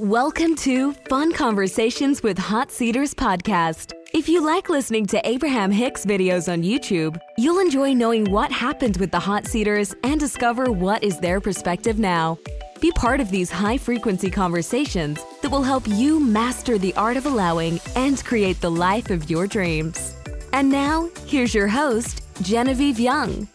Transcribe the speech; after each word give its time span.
Welcome 0.00 0.54
to 0.58 0.92
Fun 1.08 1.32
Conversations 1.32 2.22
with 2.22 2.38
Hot 2.38 2.70
Seaters 2.70 3.14
podcast. 3.14 3.94
If 4.14 4.28
you 4.28 4.40
like 4.46 4.68
listening 4.68 5.06
to 5.06 5.20
Abraham 5.28 5.72
Hicks 5.72 6.06
videos 6.06 6.50
on 6.50 6.62
YouTube, 6.62 7.18
you'll 7.36 7.58
enjoy 7.58 7.94
knowing 7.94 8.30
what 8.30 8.52
happened 8.52 8.96
with 8.98 9.10
the 9.10 9.18
Hot 9.18 9.44
Seaters 9.44 9.96
and 10.04 10.20
discover 10.20 10.70
what 10.70 11.02
is 11.02 11.18
their 11.18 11.40
perspective 11.40 11.98
now. 11.98 12.38
Be 12.80 12.92
part 12.92 13.18
of 13.18 13.28
these 13.32 13.50
high 13.50 13.76
frequency 13.76 14.30
conversations 14.30 15.20
that 15.42 15.50
will 15.50 15.64
help 15.64 15.88
you 15.88 16.20
master 16.20 16.78
the 16.78 16.94
art 16.94 17.16
of 17.16 17.26
allowing 17.26 17.80
and 17.96 18.24
create 18.24 18.60
the 18.60 18.70
life 18.70 19.10
of 19.10 19.28
your 19.28 19.48
dreams. 19.48 20.14
And 20.52 20.70
now, 20.70 21.10
here's 21.26 21.54
your 21.54 21.66
host, 21.66 22.22
Genevieve 22.42 23.00
Young. 23.00 23.48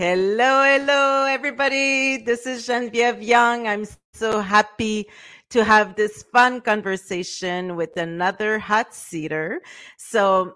Hello, 0.00 0.64
hello, 0.64 1.26
everybody. 1.26 2.16
This 2.16 2.46
is 2.46 2.66
Genevieve 2.66 3.22
Young. 3.22 3.66
I'm 3.66 3.84
so 4.14 4.40
happy 4.40 5.10
to 5.50 5.62
have 5.62 5.94
this 5.94 6.22
fun 6.32 6.62
conversation 6.62 7.76
with 7.76 7.98
another 7.98 8.58
hot 8.58 8.94
seater. 8.94 9.60
So 9.98 10.54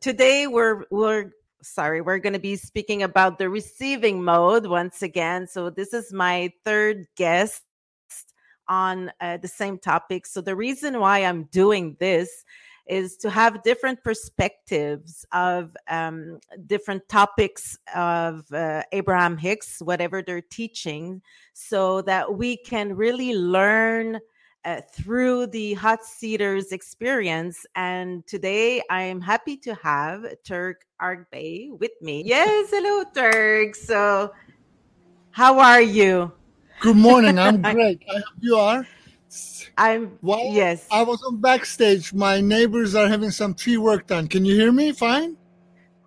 today 0.00 0.46
we're 0.46 0.84
we're 0.92 1.32
sorry, 1.62 2.00
we're 2.00 2.20
going 2.20 2.34
to 2.34 2.38
be 2.38 2.54
speaking 2.54 3.02
about 3.02 3.38
the 3.38 3.50
receiving 3.50 4.22
mode 4.22 4.66
once 4.66 5.02
again. 5.02 5.48
So 5.48 5.68
this 5.68 5.92
is 5.92 6.12
my 6.12 6.52
third 6.64 7.06
guest 7.16 7.60
on 8.68 9.10
uh, 9.20 9.38
the 9.38 9.48
same 9.48 9.78
topic. 9.78 10.26
So 10.26 10.40
the 10.40 10.54
reason 10.54 11.00
why 11.00 11.24
I'm 11.24 11.48
doing 11.50 11.96
this 11.98 12.44
is 12.86 13.16
to 13.16 13.30
have 13.30 13.62
different 13.62 14.02
perspectives 14.04 15.24
of 15.32 15.76
um, 15.88 16.38
different 16.66 17.08
topics 17.08 17.78
of 17.94 18.50
uh, 18.52 18.82
Abraham 18.92 19.36
Hicks, 19.36 19.80
whatever 19.80 20.22
they're 20.22 20.42
teaching, 20.42 21.22
so 21.52 22.02
that 22.02 22.34
we 22.34 22.56
can 22.56 22.94
really 22.94 23.34
learn 23.34 24.20
uh, 24.64 24.80
through 24.92 25.46
the 25.48 25.74
hot 25.74 26.04
seaters 26.04 26.72
experience. 26.72 27.66
And 27.74 28.26
today 28.26 28.82
I 28.90 29.02
am 29.02 29.20
happy 29.20 29.56
to 29.58 29.74
have 29.76 30.24
Turk 30.42 30.86
Argbay 31.00 31.78
with 31.78 31.92
me. 32.00 32.22
Yes, 32.24 32.70
hello, 32.70 33.04
Turk. 33.14 33.74
So, 33.74 34.32
how 35.30 35.58
are 35.58 35.82
you? 35.82 36.32
Good 36.80 36.96
morning. 36.96 37.38
I'm 37.38 37.62
great. 37.72 38.02
I 38.10 38.14
hope 38.14 38.24
you 38.40 38.56
are. 38.56 38.86
I'm 39.76 40.18
Well, 40.22 40.50
yes. 40.52 40.86
I 40.90 41.02
was 41.02 41.22
on 41.24 41.40
backstage. 41.40 42.12
My 42.12 42.40
neighbors 42.40 42.94
are 42.94 43.08
having 43.08 43.30
some 43.30 43.54
tree 43.54 43.76
work 43.76 44.06
done. 44.06 44.28
Can 44.28 44.44
you 44.44 44.54
hear 44.54 44.72
me 44.72 44.92
fine? 44.92 45.36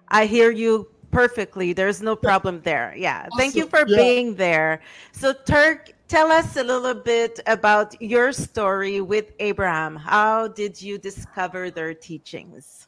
I 0.09 0.25
hear 0.25 0.51
you 0.51 0.87
perfectly. 1.11 1.73
There's 1.73 2.01
no 2.01 2.15
problem 2.15 2.61
there. 2.63 2.93
Yeah. 2.97 3.27
Thank 3.37 3.55
you 3.55 3.67
for 3.67 3.83
Yeah. 3.87 3.97
being 3.97 4.35
there. 4.35 4.81
So, 5.11 5.33
Turk, 5.33 5.91
tell 6.07 6.31
us 6.31 6.55
a 6.55 6.63
little 6.63 6.93
bit 6.93 7.39
about 7.47 7.99
your 8.01 8.31
story 8.31 9.01
with 9.01 9.33
Abraham. 9.39 9.95
How 9.97 10.47
did 10.47 10.81
you 10.81 10.97
discover 10.97 11.69
their 11.71 11.93
teachings? 11.93 12.87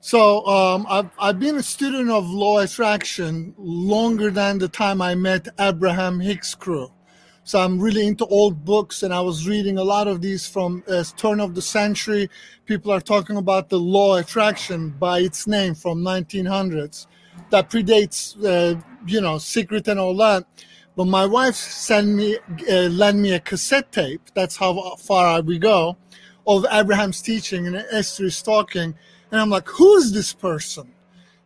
So 0.00 0.46
um, 0.46 0.86
I've, 0.88 1.10
I've 1.18 1.38
been 1.40 1.56
a 1.56 1.62
student 1.62 2.08
of 2.10 2.28
law 2.30 2.58
attraction 2.60 3.54
longer 3.58 4.30
than 4.30 4.58
the 4.58 4.68
time 4.68 5.02
I 5.02 5.14
met 5.14 5.48
Abraham 5.58 6.20
Hicks 6.20 6.54
crew. 6.54 6.90
So 7.48 7.58
I'm 7.58 7.80
really 7.80 8.06
into 8.06 8.26
old 8.26 8.62
books, 8.66 9.02
and 9.02 9.14
I 9.14 9.22
was 9.22 9.48
reading 9.48 9.78
a 9.78 9.82
lot 9.82 10.06
of 10.06 10.20
these 10.20 10.46
from 10.46 10.84
uh, 10.86 11.02
turn 11.16 11.40
of 11.40 11.54
the 11.54 11.62
century. 11.62 12.28
People 12.66 12.92
are 12.92 13.00
talking 13.00 13.38
about 13.38 13.70
the 13.70 13.78
law 13.78 14.18
of 14.18 14.26
attraction 14.26 14.90
by 14.90 15.20
its 15.20 15.46
name 15.46 15.74
from 15.74 16.02
1900s. 16.02 17.06
That 17.48 17.70
predates, 17.70 18.36
uh, 18.44 18.78
you 19.06 19.22
know, 19.22 19.38
secret 19.38 19.88
and 19.88 19.98
all 19.98 20.14
that. 20.18 20.44
But 20.94 21.06
my 21.06 21.24
wife 21.24 21.54
sent 21.54 22.08
me, 22.08 22.36
uh, 22.70 22.90
lent 22.90 23.18
me 23.18 23.32
a 23.32 23.40
cassette 23.40 23.92
tape. 23.92 24.20
That's 24.34 24.58
how 24.58 24.96
far 24.96 25.40
we 25.40 25.58
go, 25.58 25.96
of 26.46 26.66
Abraham's 26.70 27.22
teaching, 27.22 27.66
and 27.66 27.76
Esther 27.76 28.26
is 28.26 28.42
talking, 28.42 28.94
and 29.32 29.40
I'm 29.40 29.48
like, 29.48 29.68
who 29.68 29.96
is 29.96 30.12
this 30.12 30.34
person? 30.34 30.92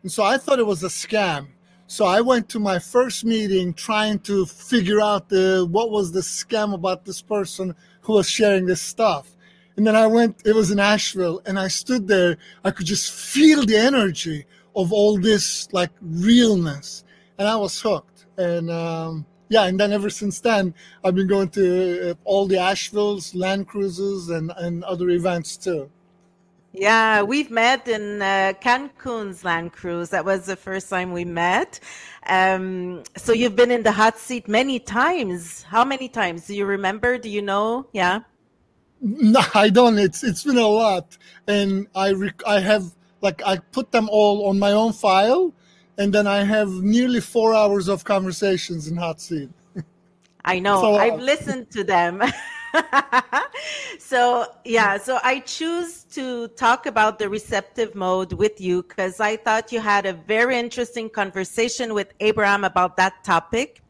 And 0.03 0.11
so 0.11 0.25
I 0.25 0.37
thought 0.37 0.59
it 0.59 0.67
was 0.67 0.83
a 0.83 0.89
scam. 0.89 1.47
So 1.93 2.07
I 2.07 2.23
went 2.23 2.49
to 2.49 2.59
my 2.59 2.79
first 2.79 3.23
meeting 3.23 3.75
trying 3.75 4.21
to 4.21 4.47
figure 4.47 4.99
out 4.99 5.29
the 5.29 5.69
what 5.71 5.91
was 5.91 6.11
the 6.11 6.21
scam 6.21 6.73
about 6.73 7.05
this 7.05 7.21
person 7.21 7.75
who 8.01 8.15
was 8.15 8.31
sharing 8.31 8.65
this 8.65 8.81
stuff. 8.81 9.37
And 9.77 9.87
then 9.87 9.95
I 9.95 10.07
went, 10.07 10.41
it 10.47 10.55
was 10.55 10.71
in 10.71 10.81
Asheville, 10.81 11.43
and 11.45 11.59
I 11.59 11.69
stood 11.69 12.09
there. 12.09 12.39
I 12.65 12.71
could 12.71 12.87
just 12.87 13.13
feel 13.13 13.67
the 13.67 13.77
energy 13.77 14.47
of 14.75 14.91
all 14.91 15.19
this 15.19 15.71
like 15.75 15.91
realness. 16.01 17.05
And 17.37 17.47
I 17.47 17.57
was 17.57 17.79
hooked. 17.79 18.25
And 18.39 18.71
um, 18.71 19.27
yeah, 19.51 19.65
and 19.65 19.79
then 19.79 19.93
ever 19.93 20.09
since 20.09 20.41
then, 20.41 20.73
I've 21.05 21.15
been 21.15 21.29
going 21.29 21.51
to 21.51 22.13
uh, 22.13 22.15
all 22.25 22.47
the 22.47 22.57
Asheville's, 22.57 23.35
land 23.35 23.69
cruises, 23.69 24.31
and, 24.31 24.51
and 24.57 24.83
other 24.85 25.11
events 25.11 25.59
too. 25.59 25.91
Yeah, 26.73 27.23
we've 27.23 27.51
met 27.51 27.87
in 27.87 28.23
uh, 28.23 28.55
Cancun's 28.63 29.45
land 29.45 29.73
cruise. 29.73 30.09
That 30.09 30.25
was 30.25 30.47
the 30.47 30.57
first 30.57 30.89
time 30.89 31.13
we 31.13 31.25
met. 31.25 31.79
Um, 32.27 33.03
so 33.17 33.33
you've 33.33 33.57
been 33.57 33.71
in 33.71 33.83
the 33.83 33.93
hot 33.93 34.19
seat 34.19 34.49
many 34.49 34.79
times. 34.79 35.63
How 35.65 35.85
many 35.85 36.09
times? 36.09 36.47
Do 36.47 36.55
you 36.55 36.65
remember? 36.65 37.19
Do 37.19 37.29
you 37.29 37.43
know? 37.43 37.87
Yeah. 37.93 38.21
No, 39.03 39.43
I 39.55 39.69
don't. 39.69 39.99
It's 39.99 40.25
it's 40.25 40.45
been 40.45 40.59
a 40.59 40.67
lot, 40.67 41.19
and 41.47 41.89
I 41.95 42.13
rec- 42.13 42.47
I 42.47 42.61
have 42.61 42.85
like 43.21 43.43
I 43.45 43.57
put 43.59 43.91
them 43.91 44.09
all 44.11 44.49
on 44.49 44.59
my 44.59 44.73
own 44.73 44.93
file, 44.93 45.53
and 45.99 46.15
then 46.15 46.27
I 46.27 46.45
have 46.45 46.71
nearly 46.71 47.21
four 47.21 47.53
hours 47.53 47.89
of 47.89 48.05
conversations 48.05 48.89
in 48.89 48.97
hot 48.97 49.21
seat. 49.21 49.51
I 50.45 50.59
know. 50.61 50.81
So, 50.81 50.95
uh, 50.95 50.99
I've 50.99 51.21
listened 51.21 51.71
to 51.73 51.85
them. 51.85 52.23
so, 53.99 54.47
yeah, 54.65 54.97
so 54.99 55.19
I 55.23 55.41
choose 55.41 56.05
to 56.13 56.49
talk 56.49 56.87
about 56.87 57.19
the 57.19 57.29
receptive 57.29 57.95
mode 57.95 58.33
with 58.33 58.61
you 58.61 58.83
because 58.83 59.21
I 59.21 59.37
thought 59.37 59.73
you 59.73 59.81
had 59.81 60.07
a 60.07 60.13
very 60.13 60.59
interesting 60.59 61.11
conversation 61.11 61.95
with 61.95 62.13
Abraham 62.21 62.65
about 62.65 62.97
that 62.97 63.25
topic. 63.25 63.83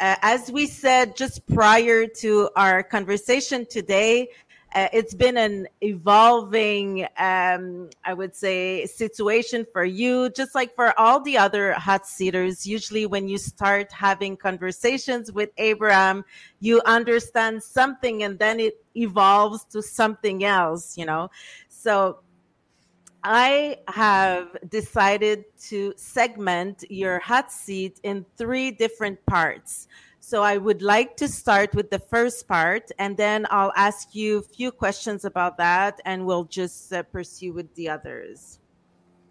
Uh, 0.00 0.16
as 0.22 0.50
we 0.50 0.66
said 0.66 1.14
just 1.16 1.46
prior 1.46 2.06
to 2.06 2.48
our 2.56 2.82
conversation 2.82 3.66
today, 3.66 4.28
uh, 4.74 4.88
it's 4.92 5.14
been 5.14 5.36
an 5.36 5.66
evolving, 5.80 7.06
um, 7.18 7.90
I 8.04 8.14
would 8.14 8.36
say, 8.36 8.86
situation 8.86 9.66
for 9.72 9.84
you, 9.84 10.30
just 10.30 10.54
like 10.54 10.74
for 10.74 10.98
all 10.98 11.20
the 11.20 11.36
other 11.38 11.72
hot 11.72 12.06
seaters. 12.06 12.66
Usually, 12.66 13.06
when 13.06 13.28
you 13.28 13.36
start 13.36 13.90
having 13.90 14.36
conversations 14.36 15.32
with 15.32 15.50
Abraham, 15.58 16.24
you 16.60 16.80
understand 16.86 17.62
something 17.62 18.22
and 18.22 18.38
then 18.38 18.60
it 18.60 18.84
evolves 18.96 19.64
to 19.66 19.82
something 19.82 20.44
else, 20.44 20.96
you 20.96 21.04
know? 21.04 21.30
So, 21.68 22.20
I 23.22 23.78
have 23.88 24.56
decided 24.68 25.44
to 25.68 25.92
segment 25.96 26.84
your 26.88 27.18
hot 27.18 27.52
seat 27.52 28.00
in 28.02 28.24
three 28.36 28.70
different 28.70 29.24
parts. 29.26 29.88
So 30.22 30.42
I 30.42 30.58
would 30.58 30.82
like 30.82 31.16
to 31.16 31.26
start 31.26 31.74
with 31.74 31.90
the 31.90 31.98
first 31.98 32.46
part, 32.46 32.90
and 32.98 33.16
then 33.16 33.46
I'll 33.50 33.72
ask 33.74 34.14
you 34.14 34.38
a 34.38 34.42
few 34.42 34.70
questions 34.70 35.24
about 35.24 35.56
that, 35.56 35.98
and 36.04 36.26
we'll 36.26 36.44
just 36.44 36.92
uh, 36.92 37.02
pursue 37.04 37.54
with 37.54 37.74
the 37.74 37.88
others. 37.88 38.58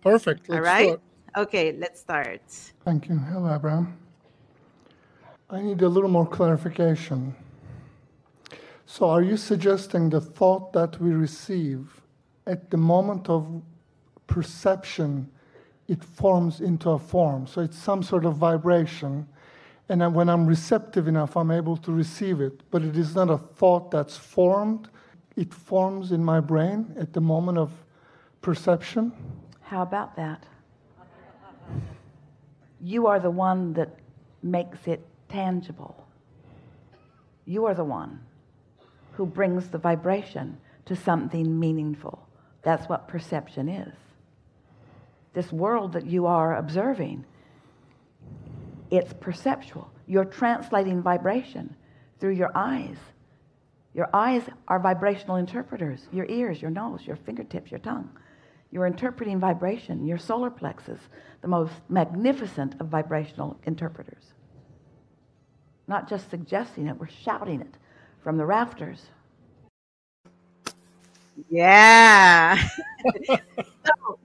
Perfect. 0.02 0.50
All 0.50 0.56
Let's 0.56 0.66
right? 0.66 0.86
start. 0.88 1.02
Okay, 1.38 1.74
let's 1.74 2.00
start. 2.02 2.42
Thank 2.84 3.08
you. 3.08 3.18
Hello, 3.18 3.54
Abraham. 3.54 3.96
I 5.52 5.62
need 5.62 5.84
a 5.84 5.88
little 5.88 6.10
more 6.10 6.26
clarification. 6.26 7.36
So, 8.88 9.08
are 9.10 9.22
you 9.22 9.38
suggesting 9.38 10.10
the 10.10 10.20
thought 10.20 10.74
that 10.74 11.00
we 11.00 11.12
receive 11.12 12.02
at 12.48 12.72
the 12.72 12.78
moment 12.78 13.30
of 13.30 13.62
perception, 14.26 15.30
it 15.88 16.04
forms 16.04 16.62
into 16.62 16.90
a 16.90 17.00
form? 17.00 17.46
So, 17.46 17.62
it's 17.62 17.78
some 17.78 18.02
sort 18.02 18.26
of 18.26 18.38
vibration. 18.38 19.28
And 19.90 20.14
when 20.14 20.30
I'm 20.30 20.46
receptive 20.46 21.08
enough, 21.08 21.36
I'm 21.36 21.50
able 21.50 21.76
to 21.78 21.92
receive 21.92 22.42
it. 22.42 22.62
But 22.70 22.84
it 22.84 22.96
is 22.96 23.16
not 23.16 23.30
a 23.32 23.38
thought 23.38 23.90
that's 23.90 24.16
formed, 24.16 24.88
it 25.36 25.52
forms 25.52 26.12
in 26.12 26.24
my 26.24 26.40
brain 26.40 26.94
at 26.98 27.14
the 27.14 27.22
moment 27.22 27.58
of 27.58 27.72
perception. 28.42 29.12
How 29.62 29.82
about 29.82 30.16
that? 30.16 30.46
You 32.82 33.08
are 33.08 33.20
the 33.20 33.32
one 33.32 33.74
that 33.74 33.96
makes 34.44 34.88
it 34.88 35.06
tangible. 35.28 36.08
You 37.46 37.66
are 37.66 37.74
the 37.74 37.84
one 37.84 38.20
who 39.14 39.26
brings 39.26 39.70
the 39.70 39.78
vibration 39.78 40.58
to 40.86 40.96
something 40.96 41.60
meaningful. 41.60 42.28
That's 42.62 42.88
what 42.88 43.08
perception 43.08 43.68
is. 43.68 43.94
This 45.34 45.52
world 45.52 45.94
that 45.94 46.06
you 46.06 46.26
are 46.26 46.56
observing, 46.56 47.26
it's 48.92 49.14
perceptual. 49.14 49.92
You're 50.08 50.26
translating 50.26 51.02
vibration 51.02 51.76
through 52.20 52.34
your 52.34 52.52
eyes. 52.56 52.98
Your 53.94 54.10
eyes 54.14 54.44
are 54.68 54.80
vibrational 54.80 55.38
interpreters, 55.38 56.08
your 56.12 56.26
ears, 56.28 56.62
your 56.62 56.72
nose, 56.72 57.02
your 57.06 57.16
fingertips, 57.18 57.72
your 57.72 57.80
tongue. 57.80 58.10
You're 58.72 58.88
interpreting 58.88 59.40
vibration, 59.40 60.06
your 60.06 60.18
solar 60.20 60.52
plexus, 60.52 61.00
the 61.42 61.48
most 61.48 61.74
magnificent 61.90 62.80
of 62.82 62.88
vibrational 62.88 63.60
interpreters. 63.66 64.24
not 65.88 66.10
just 66.10 66.30
suggesting 66.30 66.88
it, 66.88 66.98
we're 66.98 67.08
shouting 67.10 67.62
it 67.62 67.78
from 68.24 68.38
the 68.38 68.46
rafters. 68.46 69.08
Yeah. 71.50 72.62
so 73.28 74.20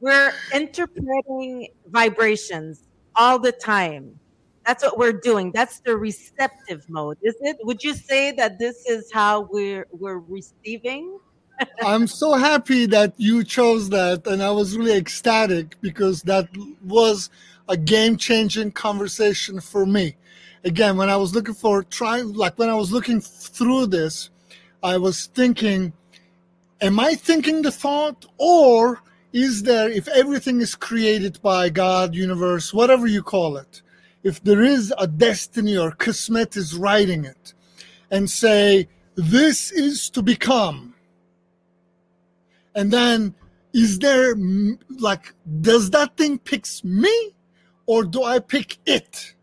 we're 0.00 0.32
interpreting 0.54 1.68
vibrations 1.88 2.84
all 3.16 3.38
the 3.38 3.52
time. 3.52 4.18
That's 4.66 4.84
what 4.84 4.96
we're 4.96 5.12
doing. 5.12 5.50
That's 5.52 5.80
the 5.80 5.96
receptive 5.96 6.88
mode, 6.88 7.18
is 7.22 7.34
it? 7.40 7.56
Would 7.64 7.82
you 7.82 7.94
say 7.94 8.30
that 8.32 8.58
this 8.58 8.86
is 8.86 9.10
how 9.12 9.48
we're 9.50 9.86
we're 9.90 10.18
receiving? 10.18 11.18
I'm 11.84 12.06
so 12.06 12.34
happy 12.34 12.86
that 12.86 13.14
you 13.16 13.44
chose 13.44 13.88
that, 13.90 14.26
and 14.26 14.42
I 14.42 14.50
was 14.50 14.76
really 14.76 14.96
ecstatic 14.96 15.80
because 15.80 16.22
that 16.22 16.48
was 16.84 17.30
a 17.68 17.76
game-changing 17.76 18.72
conversation 18.72 19.60
for 19.60 19.86
me. 19.86 20.16
Again, 20.64 20.96
when 20.96 21.08
I 21.08 21.16
was 21.16 21.34
looking 21.34 21.54
for 21.54 21.82
trying, 21.82 22.32
like 22.32 22.58
when 22.58 22.68
I 22.68 22.74
was 22.74 22.92
looking 22.92 23.20
through 23.20 23.86
this, 23.86 24.30
I 24.82 24.96
was 24.96 25.26
thinking, 25.26 25.92
am 26.80 27.00
I 27.00 27.14
thinking 27.14 27.62
the 27.62 27.72
thought, 27.72 28.26
or 28.38 29.00
is 29.32 29.62
there, 29.62 29.88
if 29.88 30.08
everything 30.08 30.60
is 30.60 30.74
created 30.74 31.40
by 31.42 31.68
God, 31.68 32.14
universe, 32.14 32.72
whatever 32.72 33.06
you 33.06 33.22
call 33.22 33.56
it, 33.56 33.82
if 34.22 34.42
there 34.44 34.62
is 34.62 34.92
a 34.98 35.06
destiny 35.06 35.76
or 35.76 35.90
kismet 35.92 36.56
is 36.56 36.76
writing 36.76 37.24
it, 37.24 37.54
and 38.10 38.28
say, 38.28 38.88
this 39.14 39.72
is 39.72 40.10
to 40.10 40.22
become, 40.22 40.94
and 42.74 42.90
then 42.90 43.34
is 43.72 43.98
there 43.98 44.34
like 44.98 45.34
does 45.60 45.90
that 45.90 46.16
thing 46.16 46.38
picks 46.38 46.84
me 46.84 47.34
or 47.86 48.04
do 48.04 48.22
i 48.22 48.38
pick 48.38 48.78
it 48.86 49.34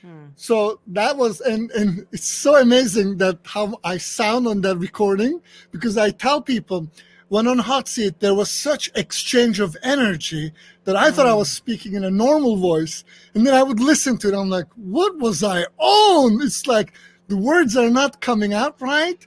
hmm. 0.00 0.26
so 0.34 0.80
that 0.86 1.16
was 1.16 1.40
and 1.42 1.70
and 1.72 2.06
it's 2.12 2.28
so 2.28 2.56
amazing 2.60 3.16
that 3.18 3.38
how 3.44 3.78
i 3.84 3.96
sound 3.96 4.46
on 4.46 4.60
that 4.60 4.76
recording 4.76 5.40
because 5.70 5.96
i 5.96 6.10
tell 6.10 6.40
people 6.40 6.88
when 7.28 7.46
on 7.46 7.58
hot 7.58 7.88
seat 7.88 8.20
there 8.20 8.34
was 8.34 8.50
such 8.50 8.90
exchange 8.94 9.60
of 9.60 9.76
energy 9.82 10.52
that 10.84 10.96
i 10.96 11.10
thought 11.10 11.26
i 11.26 11.34
was 11.34 11.48
hmm. 11.50 11.56
speaking 11.56 11.94
in 11.94 12.04
a 12.04 12.10
normal 12.10 12.56
voice 12.56 13.04
and 13.34 13.46
then 13.46 13.54
i 13.54 13.62
would 13.62 13.80
listen 13.80 14.16
to 14.18 14.28
it 14.28 14.34
i'm 14.34 14.50
like 14.50 14.66
what 14.76 15.16
was 15.18 15.42
i 15.42 15.64
on 15.78 16.40
it's 16.42 16.66
like 16.66 16.92
the 17.28 17.36
words 17.36 17.76
are 17.76 17.90
not 17.90 18.20
coming 18.20 18.52
out 18.54 18.80
right 18.80 19.26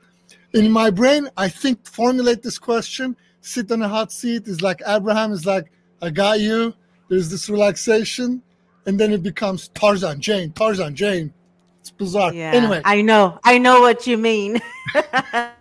in 0.54 0.72
my 0.72 0.90
brain 0.90 1.30
i 1.38 1.48
think 1.48 1.86
formulate 1.86 2.42
this 2.42 2.60
question 2.60 3.16
sit 3.42 3.72
on 3.72 3.82
a 3.82 3.90
hot 3.90 4.12
seat 4.12 4.48
is 4.48 4.62
like 4.62 4.82
Abraham 4.88 5.32
is 5.32 5.46
like, 5.46 5.72
I 6.02 6.10
got 6.10 6.40
you. 6.40 6.74
There's 7.10 7.30
this 7.30 7.50
relaxation. 7.50 8.42
And 8.86 9.00
then 9.00 9.12
it 9.12 9.22
becomes 9.22 9.68
Tarzan, 9.70 10.22
Jane, 10.22 10.52
Tarzan, 10.54 10.96
Jane. 10.96 11.34
It's 11.82 11.92
bizarre. 11.92 12.34
Yeah, 12.34 12.52
anyway. 12.52 12.82
I 12.86 13.02
know. 13.02 13.40
I 13.44 13.58
know 13.58 13.82
what 13.82 14.08
you 14.08 14.18
mean. 14.18 14.60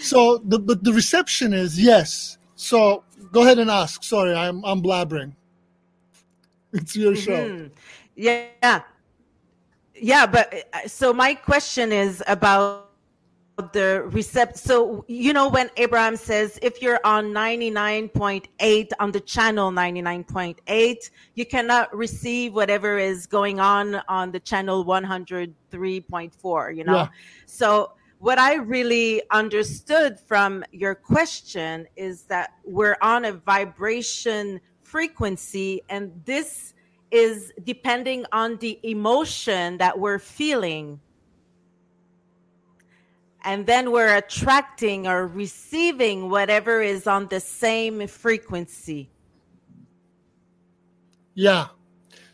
so 0.00 0.38
the 0.44 0.58
but 0.58 0.84
the 0.84 0.92
reception 0.92 1.52
is 1.52 1.80
yes. 1.80 2.38
So 2.56 3.04
go 3.32 3.42
ahead 3.42 3.58
and 3.58 3.70
ask. 3.70 4.02
Sorry, 4.02 4.34
I'm 4.34 4.64
I'm 4.64 4.82
blabbering. 4.82 5.34
It's 6.74 6.96
your 6.96 7.14
show. 7.14 7.48
Mm-hmm. 7.48 7.66
Yeah. 8.16 8.82
Yeah, 9.94 10.26
but 10.26 10.54
so 10.86 11.12
my 11.12 11.34
question 11.34 11.92
is 11.92 12.22
about 12.26 12.92
the 13.72 14.08
recept 14.10 14.56
so 14.56 15.04
you 15.08 15.32
know 15.32 15.46
when 15.48 15.70
abraham 15.76 16.16
says 16.16 16.58
if 16.62 16.80
you're 16.80 16.98
on 17.04 17.26
99.8 17.26 18.90
on 18.98 19.12
the 19.12 19.20
channel 19.20 19.70
99.8 19.70 21.10
you 21.34 21.44
cannot 21.44 21.94
receive 21.94 22.54
whatever 22.54 22.98
is 22.98 23.26
going 23.26 23.60
on 23.60 23.96
on 24.08 24.32
the 24.32 24.40
channel 24.40 24.84
103.4 24.86 26.76
you 26.76 26.82
know 26.82 26.96
yeah. 26.96 27.08
so 27.44 27.92
what 28.22 28.38
i 28.38 28.54
really 28.54 29.20
understood 29.32 30.16
from 30.16 30.64
your 30.70 30.94
question 30.94 31.84
is 31.96 32.22
that 32.22 32.52
we're 32.64 32.96
on 33.02 33.24
a 33.24 33.32
vibration 33.32 34.60
frequency 34.84 35.82
and 35.88 36.12
this 36.24 36.72
is 37.10 37.52
depending 37.64 38.24
on 38.30 38.56
the 38.58 38.78
emotion 38.84 39.76
that 39.78 39.98
we're 39.98 40.20
feeling 40.20 41.00
and 43.44 43.66
then 43.66 43.90
we're 43.90 44.14
attracting 44.16 45.08
or 45.08 45.26
receiving 45.26 46.30
whatever 46.30 46.80
is 46.80 47.08
on 47.08 47.26
the 47.26 47.40
same 47.40 48.06
frequency. 48.06 49.10
Yeah. 51.34 51.66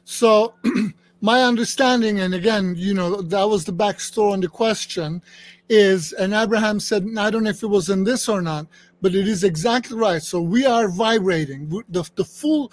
So, 0.05 0.55
my 1.20 1.43
understanding, 1.43 2.20
and 2.20 2.35
again, 2.35 2.75
you 2.76 2.93
know, 2.93 3.23
that 3.23 3.49
was 3.49 3.64
the 3.64 3.73
backstory 3.73 4.32
on 4.35 4.40
the 4.40 4.49
question, 4.49 5.23
is, 5.68 6.12
and 6.12 6.34
Abraham 6.34 6.80
said, 6.80 7.06
I 7.16 7.30
don't 7.30 7.44
know 7.44 7.50
if 7.50 7.62
it 7.62 7.68
was 7.68 7.88
in 7.88 8.04
this 8.04 8.28
or 8.28 8.42
not, 8.42 8.66
but 9.00 9.14
it 9.14 9.28
is 9.28 9.44
exactly 9.44 9.96
right. 9.96 10.22
So, 10.22 10.40
we 10.40 10.66
are 10.66 10.88
vibrating. 10.88 11.68
The, 11.88 12.08
the 12.14 12.24
full, 12.24 12.72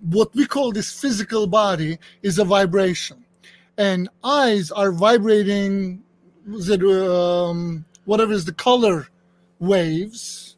what 0.00 0.34
we 0.34 0.46
call 0.46 0.72
this 0.72 0.92
physical 0.98 1.46
body 1.46 1.98
is 2.22 2.38
a 2.38 2.44
vibration. 2.44 3.24
And 3.78 4.08
eyes 4.24 4.70
are 4.70 4.92
vibrating 4.92 6.02
was 6.46 6.68
it 6.68 6.82
um, 6.82 7.84
whatever 8.04 8.32
is 8.32 8.44
the 8.44 8.52
color 8.52 9.08
waves, 9.58 10.56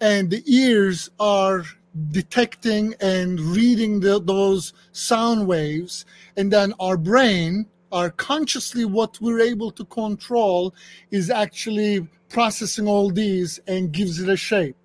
and 0.00 0.30
the 0.30 0.42
ears 0.46 1.10
are 1.18 1.64
detecting 2.10 2.94
and 3.00 3.40
reading 3.40 4.00
the, 4.00 4.20
those 4.20 4.74
sound 4.92 5.46
waves, 5.46 6.04
and 6.36 6.52
then 6.52 6.74
our 6.78 6.96
brain, 6.96 7.66
our 7.92 8.10
consciously 8.10 8.84
what 8.84 9.18
we're 9.20 9.40
able 9.40 9.70
to 9.72 9.84
control, 9.86 10.74
is 11.10 11.30
actually 11.30 12.06
processing 12.28 12.86
all 12.86 13.10
these 13.10 13.60
and 13.66 13.92
gives 13.92 14.20
it 14.20 14.28
a 14.28 14.36
shape. 14.36 14.76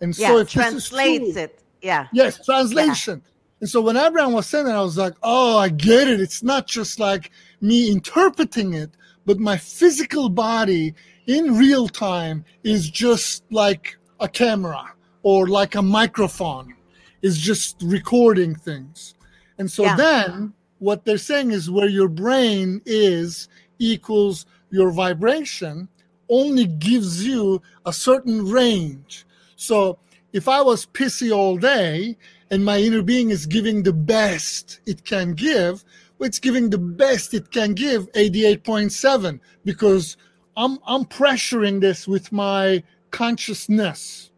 And 0.00 0.14
so 0.14 0.38
it 0.38 0.48
translates 0.48 1.34
true, 1.34 1.42
it. 1.42 1.62
Yeah. 1.80 2.08
Yes, 2.12 2.44
translation. 2.44 3.22
Yeah. 3.24 3.30
And 3.60 3.70
so 3.70 3.80
when 3.80 3.96
Abraham 3.96 4.32
was 4.32 4.46
saying 4.48 4.64
that, 4.64 4.74
I 4.74 4.82
was 4.82 4.98
like, 4.98 5.14
oh, 5.22 5.58
I 5.58 5.68
get 5.68 6.08
it. 6.08 6.20
It's 6.20 6.42
not 6.42 6.66
just 6.66 6.98
like 6.98 7.30
me 7.60 7.90
interpreting 7.90 8.74
it, 8.74 8.90
but 9.24 9.38
my 9.38 9.56
physical 9.56 10.28
body 10.28 10.94
in 11.26 11.56
real 11.56 11.88
time 11.88 12.44
is 12.64 12.90
just 12.90 13.44
like 13.52 13.96
a 14.18 14.28
camera 14.28 14.92
or 15.22 15.46
like 15.46 15.76
a 15.76 15.82
microphone 15.82 16.74
is 17.22 17.38
just 17.38 17.76
recording 17.82 18.54
things 18.54 19.14
and 19.58 19.70
so 19.70 19.84
yeah. 19.84 19.96
then 19.96 20.52
what 20.82 21.04
they're 21.04 21.18
saying 21.18 21.50
is 21.50 21.70
where 21.70 21.88
your 21.88 22.08
brain 22.08 22.80
is 22.84 23.48
equals 23.78 24.46
your 24.70 24.90
vibration 24.90 25.88
only 26.28 26.66
gives 26.66 27.26
you 27.26 27.60
a 27.86 27.92
certain 27.92 28.48
range 28.50 29.24
so 29.56 29.98
if 30.32 30.48
i 30.48 30.60
was 30.60 30.86
pissy 30.86 31.34
all 31.34 31.56
day 31.56 32.16
and 32.50 32.64
my 32.64 32.78
inner 32.78 33.02
being 33.02 33.30
is 33.30 33.46
giving 33.46 33.82
the 33.82 33.92
best 33.92 34.80
it 34.86 35.04
can 35.04 35.34
give 35.34 35.84
it's 36.20 36.38
giving 36.38 36.70
the 36.70 36.78
best 36.78 37.34
it 37.34 37.50
can 37.50 37.74
give 37.74 38.10
88.7 38.12 39.40
because 39.64 40.16
I'm 40.56 40.78
I'm 40.86 41.04
pressuring 41.04 41.80
this 41.80 42.06
with 42.06 42.30
my 42.32 42.82
consciousness. 43.10 44.30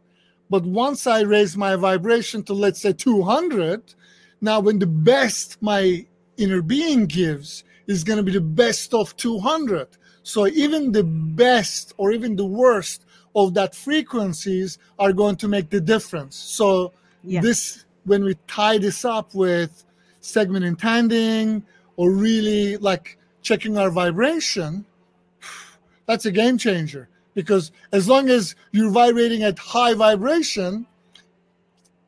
But 0.50 0.64
once 0.64 1.06
I 1.06 1.20
raise 1.20 1.56
my 1.56 1.76
vibration 1.76 2.42
to 2.44 2.54
let's 2.54 2.80
say 2.80 2.92
200, 2.92 3.94
now 4.40 4.60
when 4.60 4.78
the 4.78 4.86
best 4.86 5.60
my 5.60 6.06
inner 6.36 6.62
being 6.62 7.06
gives 7.06 7.64
is 7.86 8.04
going 8.04 8.16
to 8.16 8.22
be 8.22 8.32
the 8.32 8.40
best 8.40 8.94
of 8.94 9.16
200. 9.16 9.88
So 10.22 10.46
even 10.46 10.92
the 10.92 11.04
best 11.04 11.92
or 11.96 12.12
even 12.12 12.36
the 12.36 12.46
worst 12.46 13.04
of 13.36 13.54
that 13.54 13.74
frequencies 13.74 14.78
are 14.98 15.12
going 15.12 15.36
to 15.36 15.48
make 15.48 15.70
the 15.70 15.80
difference. 15.80 16.36
So 16.36 16.92
yeah. 17.22 17.40
this 17.40 17.84
when 18.04 18.24
we 18.24 18.36
tie 18.46 18.78
this 18.78 19.04
up 19.04 19.34
with 19.34 19.84
segment 20.20 20.64
intending 20.64 21.64
or 21.96 22.10
really 22.10 22.76
like 22.78 23.18
checking 23.42 23.76
our 23.76 23.90
vibration, 23.90 24.84
that's 26.06 26.26
a 26.26 26.30
game 26.30 26.58
changer. 26.58 27.08
Because 27.34 27.72
as 27.92 28.08
long 28.08 28.30
as 28.30 28.54
you're 28.72 28.90
vibrating 28.90 29.42
at 29.42 29.58
high 29.58 29.94
vibration, 29.94 30.86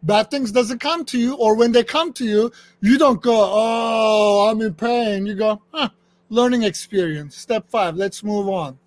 bad 0.06 0.30
things 0.30 0.52
doesn't 0.52 0.78
come 0.78 1.04
to 1.06 1.18
you, 1.18 1.34
or 1.36 1.54
when 1.54 1.72
they 1.72 1.84
come 1.84 2.12
to 2.14 2.24
you, 2.24 2.52
you 2.80 2.98
don't 2.98 3.20
go, 3.20 3.34
"Oh, 3.34 4.48
I'm 4.48 4.60
in 4.62 4.74
pain." 4.74 5.26
You 5.26 5.34
go, 5.34 5.62
huh, 5.72 5.88
"Learning 6.30 6.62
experience." 6.62 7.36
Step 7.36 7.68
five. 7.68 7.96
Let's 7.96 8.22
move 8.22 8.48
on. 8.48 8.78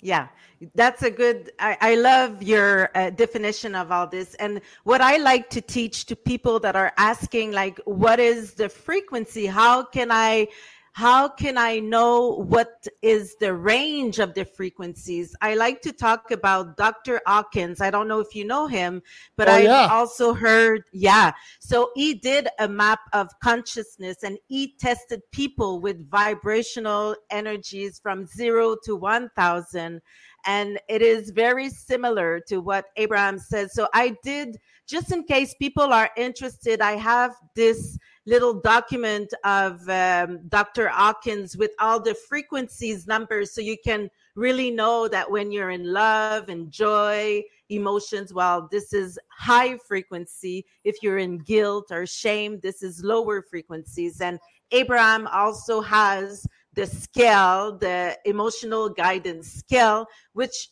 Yeah, 0.00 0.28
that's 0.74 1.02
a 1.02 1.10
good 1.10 1.52
i, 1.58 1.76
I 1.80 1.94
love 1.94 2.42
your 2.42 2.90
uh, 2.94 3.10
definition 3.10 3.74
of 3.74 3.90
all 3.90 4.06
this 4.06 4.34
and 4.34 4.60
what 4.84 5.00
i 5.00 5.16
like 5.16 5.48
to 5.50 5.60
teach 5.60 6.04
to 6.06 6.16
people 6.16 6.60
that 6.60 6.76
are 6.76 6.92
asking 6.98 7.52
like 7.52 7.80
what 7.86 8.20
is 8.20 8.54
the 8.54 8.68
frequency 8.68 9.46
how 9.46 9.82
can 9.82 10.10
i 10.12 10.46
how 10.92 11.28
can 11.28 11.56
I 11.56 11.78
know 11.78 12.44
what 12.48 12.86
is 13.00 13.36
the 13.40 13.54
range 13.54 14.18
of 14.18 14.34
the 14.34 14.44
frequencies? 14.44 15.36
I 15.40 15.54
like 15.54 15.82
to 15.82 15.92
talk 15.92 16.30
about 16.32 16.76
Dr. 16.76 17.20
Hawkins. 17.26 17.80
I 17.80 17.90
don't 17.90 18.08
know 18.08 18.18
if 18.18 18.34
you 18.34 18.44
know 18.44 18.66
him, 18.66 19.02
but 19.36 19.48
Oh, 19.48 19.52
I've 19.52 19.64
yeah. 19.64 19.88
also 19.90 20.34
heard, 20.34 20.82
yeah. 20.92 21.32
So 21.60 21.90
he 21.94 22.14
did 22.14 22.48
a 22.58 22.68
map 22.68 23.00
of 23.12 23.28
consciousness 23.40 24.24
and 24.24 24.36
he 24.48 24.74
tested 24.78 25.22
people 25.30 25.80
with 25.80 26.10
vibrational 26.10 27.14
energies 27.30 28.00
from 28.02 28.26
zero 28.26 28.76
to 28.84 28.96
1000. 28.96 30.02
And 30.44 30.80
it 30.88 31.02
is 31.02 31.30
very 31.30 31.68
similar 31.68 32.40
to 32.48 32.58
what 32.58 32.86
Abraham 32.96 33.38
says. 33.38 33.74
So 33.74 33.88
I 33.94 34.16
did, 34.24 34.56
just 34.86 35.12
in 35.12 35.22
case 35.24 35.54
people 35.54 35.92
are 35.92 36.10
interested, 36.16 36.80
I 36.80 36.92
have 36.96 37.32
this 37.54 37.98
little 38.26 38.54
document 38.54 39.32
of 39.44 39.88
um, 39.88 40.40
Dr. 40.48 40.88
Hawkins 40.88 41.56
with 41.56 41.72
all 41.78 42.00
the 42.00 42.14
frequencies 42.14 43.06
numbers 43.06 43.52
so 43.52 43.60
you 43.60 43.76
can 43.82 44.10
really 44.36 44.70
know 44.70 45.08
that 45.08 45.30
when 45.30 45.50
you're 45.50 45.70
in 45.70 45.92
love 45.92 46.48
and 46.48 46.70
joy, 46.70 47.42
emotions, 47.70 48.32
well, 48.32 48.68
this 48.70 48.92
is 48.92 49.18
high 49.28 49.78
frequency. 49.78 50.66
If 50.84 50.96
you're 51.02 51.18
in 51.18 51.38
guilt 51.38 51.86
or 51.90 52.06
shame, 52.06 52.60
this 52.60 52.82
is 52.82 53.02
lower 53.02 53.42
frequencies. 53.42 54.20
And 54.20 54.38
Abraham 54.70 55.26
also 55.28 55.80
has 55.80 56.46
the 56.74 56.86
scale, 56.86 57.76
the 57.76 58.16
emotional 58.24 58.88
guidance 58.88 59.52
scale, 59.52 60.06
which 60.32 60.70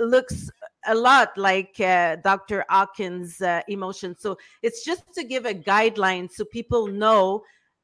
looks 0.00 0.50
a 0.86 0.94
lot 0.94 1.36
like 1.36 1.78
uh, 1.80 2.16
Dr. 2.16 2.64
Hawkins' 2.68 3.40
uh, 3.40 3.62
emotions. 3.68 4.20
So 4.20 4.36
it's 4.62 4.84
just 4.84 5.02
to 5.14 5.24
give 5.24 5.46
a 5.46 5.54
guideline 5.54 6.30
so 6.30 6.44
people 6.44 6.86
know 6.86 7.42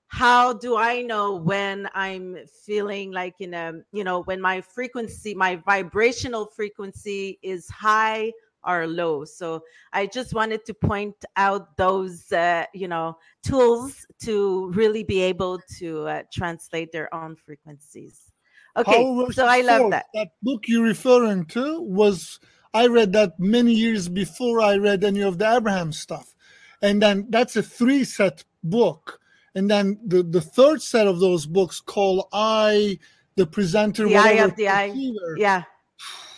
how 0.08 0.54
do 0.54 0.76
I 0.76 1.02
know 1.02 1.36
when 1.36 1.88
I'm 1.94 2.38
feeling 2.64 3.12
like 3.12 3.34
in 3.40 3.52
a, 3.52 3.74
you 3.92 4.04
know, 4.04 4.22
when 4.22 4.40
my 4.40 4.60
frequency, 4.62 5.34
my 5.34 5.56
vibrational 5.56 6.46
frequency 6.46 7.38
is 7.42 7.68
high 7.68 8.32
or 8.66 8.86
low. 8.86 9.24
So 9.24 9.62
I 9.92 10.06
just 10.06 10.34
wanted 10.34 10.64
to 10.64 10.74
point 10.74 11.14
out 11.36 11.76
those, 11.76 12.32
uh, 12.32 12.64
you 12.72 12.88
know, 12.88 13.18
tools 13.42 14.06
to 14.22 14.70
really 14.70 15.04
be 15.04 15.20
able 15.20 15.60
to 15.78 16.06
uh, 16.06 16.22
translate 16.32 16.90
their 16.90 17.12
own 17.14 17.36
frequencies. 17.36 18.32
Okay, 18.76 19.02
so 19.32 19.46
I 19.46 19.60
love 19.60 19.90
that. 19.90 20.06
That 20.14 20.28
book 20.42 20.64
you're 20.68 20.84
referring 20.84 21.46
to 21.46 21.82
was 21.82 22.38
I 22.74 22.86
read 22.86 23.12
that 23.14 23.38
many 23.38 23.72
years 23.72 24.08
before 24.08 24.60
I 24.60 24.76
read 24.76 25.04
any 25.04 25.22
of 25.22 25.38
the 25.38 25.56
Abraham 25.56 25.92
stuff, 25.92 26.34
and 26.82 27.02
then 27.02 27.26
that's 27.30 27.56
a 27.56 27.62
three 27.62 28.04
set 28.04 28.44
book, 28.62 29.20
and 29.54 29.70
then 29.70 29.98
the 30.04 30.22
the 30.22 30.40
third 30.40 30.82
set 30.82 31.06
of 31.06 31.20
those 31.20 31.46
books 31.46 31.80
called 31.80 32.26
I, 32.32 32.98
the 33.36 33.46
presenter, 33.46 34.06
The 34.06 34.16
eye 34.16 34.22
whatever, 34.32 34.48
of 34.50 34.56
the 34.56 34.68
eye. 34.68 34.88
perceiver. 34.90 35.36
Yeah. 35.38 35.62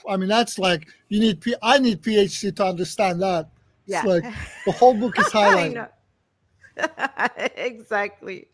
I 0.08 0.16
mean 0.16 0.28
that's 0.28 0.58
like 0.58 0.88
you 1.08 1.20
need 1.20 1.40
P- 1.42 1.56
I 1.62 1.78
need 1.78 2.02
PhD 2.02 2.54
to 2.56 2.64
understand 2.64 3.20
that. 3.22 3.50
Yeah. 3.86 3.98
It's 3.98 4.06
like 4.24 4.34
the 4.66 4.72
whole 4.72 4.94
book 4.94 5.18
is 5.18 5.26
I 5.26 5.30
highlighted. 5.30 5.88
exactly. 7.56 8.48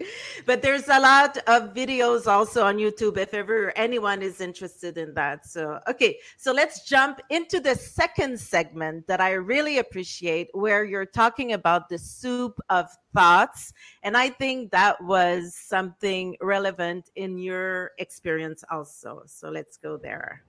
But 0.44 0.62
there's 0.62 0.88
a 0.88 1.00
lot 1.00 1.38
of 1.46 1.74
videos 1.74 2.26
also 2.26 2.64
on 2.64 2.76
YouTube 2.76 3.16
if 3.16 3.34
ever 3.34 3.72
anyone 3.76 4.22
is 4.22 4.40
interested 4.40 4.98
in 4.98 5.14
that. 5.14 5.46
So, 5.46 5.80
okay, 5.88 6.18
so 6.36 6.52
let's 6.52 6.84
jump 6.84 7.20
into 7.30 7.60
the 7.60 7.74
second 7.74 8.38
segment 8.38 9.06
that 9.06 9.20
I 9.20 9.32
really 9.32 9.78
appreciate 9.78 10.48
where 10.52 10.84
you're 10.84 11.06
talking 11.06 11.52
about 11.52 11.88
the 11.88 11.98
soup 11.98 12.60
of 12.68 12.86
thoughts. 13.14 13.72
And 14.02 14.16
I 14.16 14.30
think 14.30 14.70
that 14.72 15.02
was 15.02 15.54
something 15.54 16.36
relevant 16.40 17.10
in 17.16 17.38
your 17.38 17.92
experience 17.98 18.64
also. 18.70 19.22
So 19.26 19.50
let's 19.50 19.76
go 19.76 19.96
there. 19.96 20.42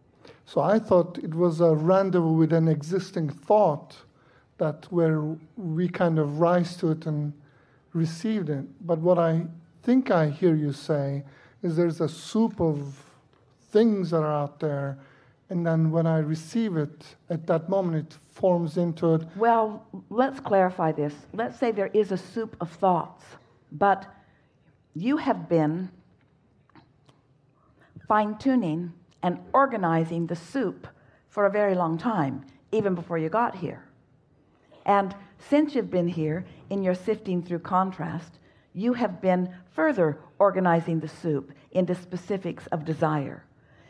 So 0.46 0.62
I 0.62 0.80
thought 0.80 1.18
it 1.20 1.34
was 1.34 1.62
a 1.62 1.74
rendezvous 1.74 2.34
with 2.34 2.54
an 2.54 2.68
existing 2.68 3.30
thought 3.30 3.96
that 4.58 4.88
where 4.90 5.38
we 5.56 5.88
kind 5.88 6.20
of 6.20 6.40
rise 6.40 6.76
to 6.78 6.92
it 6.92 7.06
and 7.06 7.34
received 7.98 8.50
it. 8.50 8.66
But 8.86 9.00
what 9.00 9.18
I 9.18 9.48
think 9.84 10.12
I 10.12 10.30
hear 10.30 10.56
you 10.56 10.72
say 10.72 11.24
is 11.64 11.76
there's 11.76 12.02
a 12.02 12.08
soup 12.08 12.62
of 12.62 13.04
things 13.72 14.12
that 14.12 14.24
are 14.24 14.34
out 14.44 14.60
there, 14.60 15.00
and 15.50 15.66
then 15.66 15.92
when 15.92 16.06
I 16.06 16.20
receive 16.20 16.78
it 16.78 17.16
at 17.30 17.48
that 17.48 17.70
moment, 17.70 17.96
it 17.98 18.18
forms 18.34 18.78
into 18.78 19.16
it. 19.16 19.24
Well, 19.36 19.86
let's 20.10 20.40
clarify 20.40 20.92
this. 20.92 21.14
Let's 21.34 21.58
say 21.60 21.72
there 21.72 21.92
is 21.94 22.12
a 22.12 22.18
soup 22.18 22.56
of 22.62 22.70
thoughts, 22.72 23.24
but 23.72 24.06
you 24.94 25.18
have 25.18 25.50
been 25.50 25.90
fine 28.08 28.38
tuning 28.38 28.94
and 29.24 29.40
organizing 29.54 30.28
the 30.28 30.36
soup 30.36 30.88
for 31.30 31.46
a 31.46 31.50
very 31.50 31.76
long 31.76 31.98
time, 31.98 32.46
even 32.72 32.96
before 32.96 33.18
you 33.18 33.30
got 33.30 33.56
here. 33.56 33.84
And 34.86 35.16
since 35.40 35.76
you've 35.76 35.92
been 35.92 36.08
here 36.08 36.46
in 36.70 36.84
your 36.84 36.96
sifting 36.96 37.42
through 37.42 37.60
contrast, 37.60 38.40
you 38.74 38.94
have 38.94 39.22
been 39.22 39.54
further 39.74 40.20
organizing 40.40 41.00
the 41.00 41.08
soup 41.08 41.52
into 41.72 41.96
specifics 41.96 42.68
of 42.68 42.86
desire. 42.86 43.44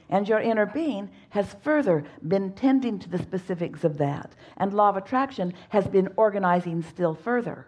And 0.10 0.28
your 0.28 0.40
inner 0.40 0.66
being 0.66 1.10
has 1.30 1.56
further 1.62 2.06
been 2.26 2.54
tending 2.54 3.00
to 3.00 3.10
the 3.10 3.18
specifics 3.18 3.84
of 3.84 3.98
that. 3.98 4.34
And 4.58 4.74
law 4.74 4.90
of 4.90 4.98
attraction 4.98 5.54
has 5.70 5.88
been 5.88 6.10
organizing 6.16 6.82
still 6.82 7.14
further. 7.14 7.68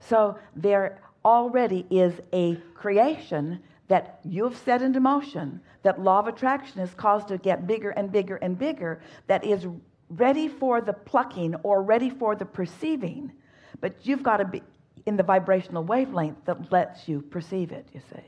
So 0.00 0.38
there 0.56 1.00
already 1.24 1.86
is 1.90 2.14
a 2.32 2.56
creation 2.74 3.60
that 3.88 4.20
you've 4.24 4.56
set 4.56 4.80
into 4.80 5.00
motion, 5.00 5.60
that 5.82 6.00
law 6.00 6.18
of 6.18 6.26
attraction 6.26 6.80
has 6.80 6.94
caused 6.94 7.28
to 7.28 7.36
get 7.36 7.66
bigger 7.66 7.90
and 7.90 8.10
bigger 8.10 8.36
and 8.36 8.58
bigger, 8.58 9.00
that 9.26 9.44
is 9.44 9.66
ready 10.08 10.48
for 10.48 10.80
the 10.80 10.92
plucking 10.92 11.54
or 11.62 11.82
ready 11.82 12.10
for 12.10 12.34
the 12.34 12.44
perceiving. 12.44 13.32
But 13.80 13.94
you've 14.02 14.22
got 14.22 14.38
to 14.38 14.44
be 14.44 14.62
in 15.06 15.16
the 15.16 15.22
vibrational 15.22 15.84
wavelength 15.84 16.44
that 16.46 16.72
lets 16.72 17.08
you 17.08 17.20
perceive 17.20 17.72
it, 17.72 17.86
you 17.92 18.00
see. 18.12 18.22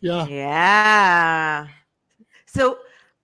Yeah. 0.00 0.26
Yeah. 0.26 1.68
So, 2.46 2.78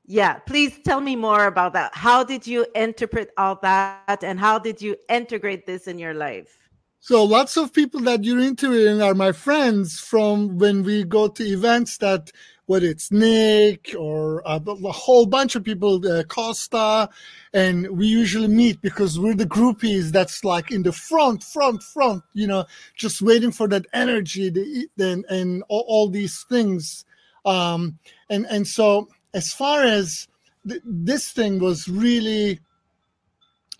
yeah, 0.07 0.35
please 0.35 0.79
tell 0.85 1.01
me 1.01 1.17
more 1.17 1.47
about 1.47 1.73
that. 1.75 1.95
How 1.95 2.25
did 2.25 2.47
you 2.47 2.67
interpret 2.75 3.31
all 3.37 3.59
that 3.63 4.23
and 4.23 4.39
how 4.39 4.59
did 4.59 4.83
you 4.83 4.97
integrate 5.09 5.67
this 5.67 5.87
in 5.87 5.99
your 5.99 6.15
life? 6.15 6.59
So 7.01 7.23
lots 7.23 7.57
of 7.59 7.73
people 7.73 8.01
that 8.03 8.25
you're 8.25 8.41
interviewing 8.41 9.03
are 9.03 9.15
my 9.15 9.33
friends 9.33 10.01
from 10.01 10.57
when 10.59 10.83
we 10.83 11.05
go 11.05 11.29
to 11.29 11.45
events 11.45 11.99
that 11.99 12.33
whether 12.67 12.87
it's 12.87 13.13
Nick 13.13 13.95
or 13.99 14.43
a, 14.47 14.61
a 14.67 14.93
whole 14.93 15.27
bunch 15.27 15.55
of 15.55 15.65
people, 15.65 16.07
uh, 16.07 16.23
Costa, 16.25 17.09
and 17.53 17.89
we 17.91 18.07
usually 18.07 18.49
meet 18.49 18.81
because 18.81 19.19
we're 19.19 19.35
the 19.35 19.47
groupies 19.47 20.11
that's 20.11 20.45
like 20.45 20.71
in 20.71 20.83
the 20.83 20.93
front, 20.93 21.43
front, 21.43 21.83
front, 21.83 22.23
you 22.33 22.47
know, 22.47 22.65
just 22.97 23.21
waiting 23.21 23.53
for 23.53 23.69
that 23.69 23.87
energy 23.93 24.49
the, 24.49 24.89
and, 24.99 25.25
and 25.29 25.63
all, 25.69 25.85
all 25.87 26.09
these 26.09 26.45
things. 26.49 27.05
Um, 27.45 27.99
and, 28.31 28.47
and 28.47 28.67
so 28.67 29.09
as 29.35 29.53
far 29.53 29.83
as 29.83 30.27
th- 30.67 30.83
this 30.85 31.31
thing 31.33 31.59
was 31.59 31.89
really, 31.89 32.61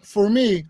for 0.03 0.29
me, 0.29 0.67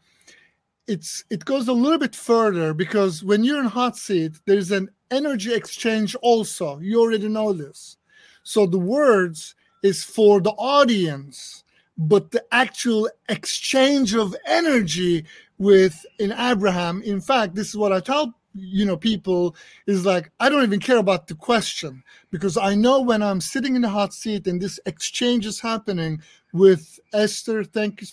it's 0.87 1.25
it 1.31 1.45
goes 1.45 1.69
a 1.69 1.73
little 1.73 1.99
bit 1.99 2.15
further 2.15 2.75
because 2.75 3.25
when 3.25 3.43
you're 3.43 3.61
in 3.61 3.65
hot 3.65 3.97
seat 3.97 4.33
there's 4.45 4.71
an 4.71 4.91
energy 5.11 5.55
exchange 5.55 6.15
also 6.17 6.79
you 6.79 7.01
already 7.01 7.29
know 7.29 7.53
this 7.53 7.97
so 8.45 8.67
the 8.67 8.79
words 8.79 9.55
is 9.83 10.05
for 10.05 10.41
the 10.41 10.53
audience 10.53 11.65
but 11.97 12.31
the 12.31 12.45
actual 12.53 13.09
exchange 13.29 14.15
of 14.15 14.35
energy 14.47 15.25
with 15.59 16.07
in 16.19 16.33
abraham 16.33 17.03
in 17.03 17.21
fact 17.21 17.55
this 17.55 17.69
is 17.69 17.77
what 17.77 17.93
i 17.93 18.01
tell 18.01 18.35
you 18.55 18.85
know 18.85 18.97
people 18.97 19.55
is 19.87 20.07
like 20.07 20.31
i 20.39 20.49
don't 20.49 20.63
even 20.63 20.81
care 20.81 20.99
about 20.99 21.27
the 21.27 21.35
question 21.35 22.03
because 22.31 22.57
i 22.57 22.75
know 22.75 23.01
when 23.01 23.23
i'm 23.23 23.41
sitting 23.41 23.75
in 23.75 23.83
the 23.83 23.89
hot 23.89 24.15
seat 24.15 24.47
and 24.47 24.61
this 24.61 24.79
exchange 24.87 25.45
is 25.45 25.59
happening 25.59 26.21
with 26.53 26.99
esther 27.13 27.65
thank 27.65 28.01
you 28.01 28.07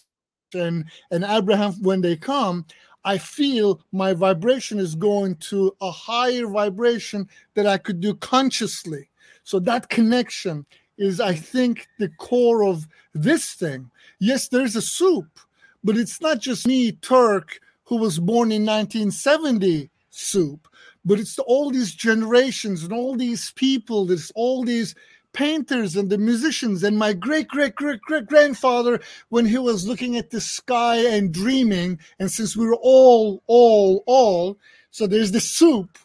and 0.53 0.85
and 1.11 1.23
Abraham 1.23 1.73
when 1.81 2.01
they 2.01 2.15
come, 2.15 2.65
I 3.03 3.17
feel 3.17 3.81
my 3.91 4.13
vibration 4.13 4.79
is 4.79 4.95
going 4.95 5.35
to 5.37 5.75
a 5.81 5.91
higher 5.91 6.47
vibration 6.47 7.27
that 7.55 7.65
I 7.65 7.77
could 7.77 7.99
do 7.99 8.15
consciously. 8.15 9.09
So 9.43 9.59
that 9.59 9.89
connection 9.89 10.65
is, 10.97 11.19
I 11.19 11.33
think, 11.35 11.87
the 11.99 12.09
core 12.09 12.63
of 12.63 12.87
this 13.13 13.53
thing. 13.53 13.89
Yes, 14.19 14.47
there's 14.47 14.75
a 14.75 14.81
soup, 14.81 15.39
but 15.83 15.97
it's 15.97 16.21
not 16.21 16.39
just 16.39 16.67
me, 16.67 16.91
Turk, 16.91 17.59
who 17.85 17.97
was 17.97 18.19
born 18.19 18.51
in 18.51 18.65
1970 18.65 19.89
soup, 20.09 20.67
but 21.03 21.19
it's 21.19 21.39
all 21.39 21.71
these 21.71 21.93
generations 21.93 22.83
and 22.83 22.93
all 22.93 23.15
these 23.15 23.51
people, 23.51 24.05
there's 24.05 24.31
all 24.35 24.63
these 24.63 24.95
painters 25.33 25.95
and 25.95 26.09
the 26.09 26.17
musicians 26.17 26.83
and 26.83 26.99
my 26.99 27.13
great 27.13 27.47
great 27.47 27.73
great 27.75 28.01
great 28.01 28.25
grandfather 28.27 28.99
when 29.29 29.45
he 29.45 29.57
was 29.57 29.87
looking 29.87 30.17
at 30.17 30.29
the 30.29 30.41
sky 30.41 30.97
and 30.97 31.33
dreaming 31.33 31.97
and 32.19 32.29
since 32.29 32.57
we 32.57 32.65
were 32.65 32.75
all 32.81 33.41
all 33.47 34.03
all 34.07 34.57
so 34.91 35.07
there's 35.07 35.31
the 35.31 35.39
soup 35.39 35.97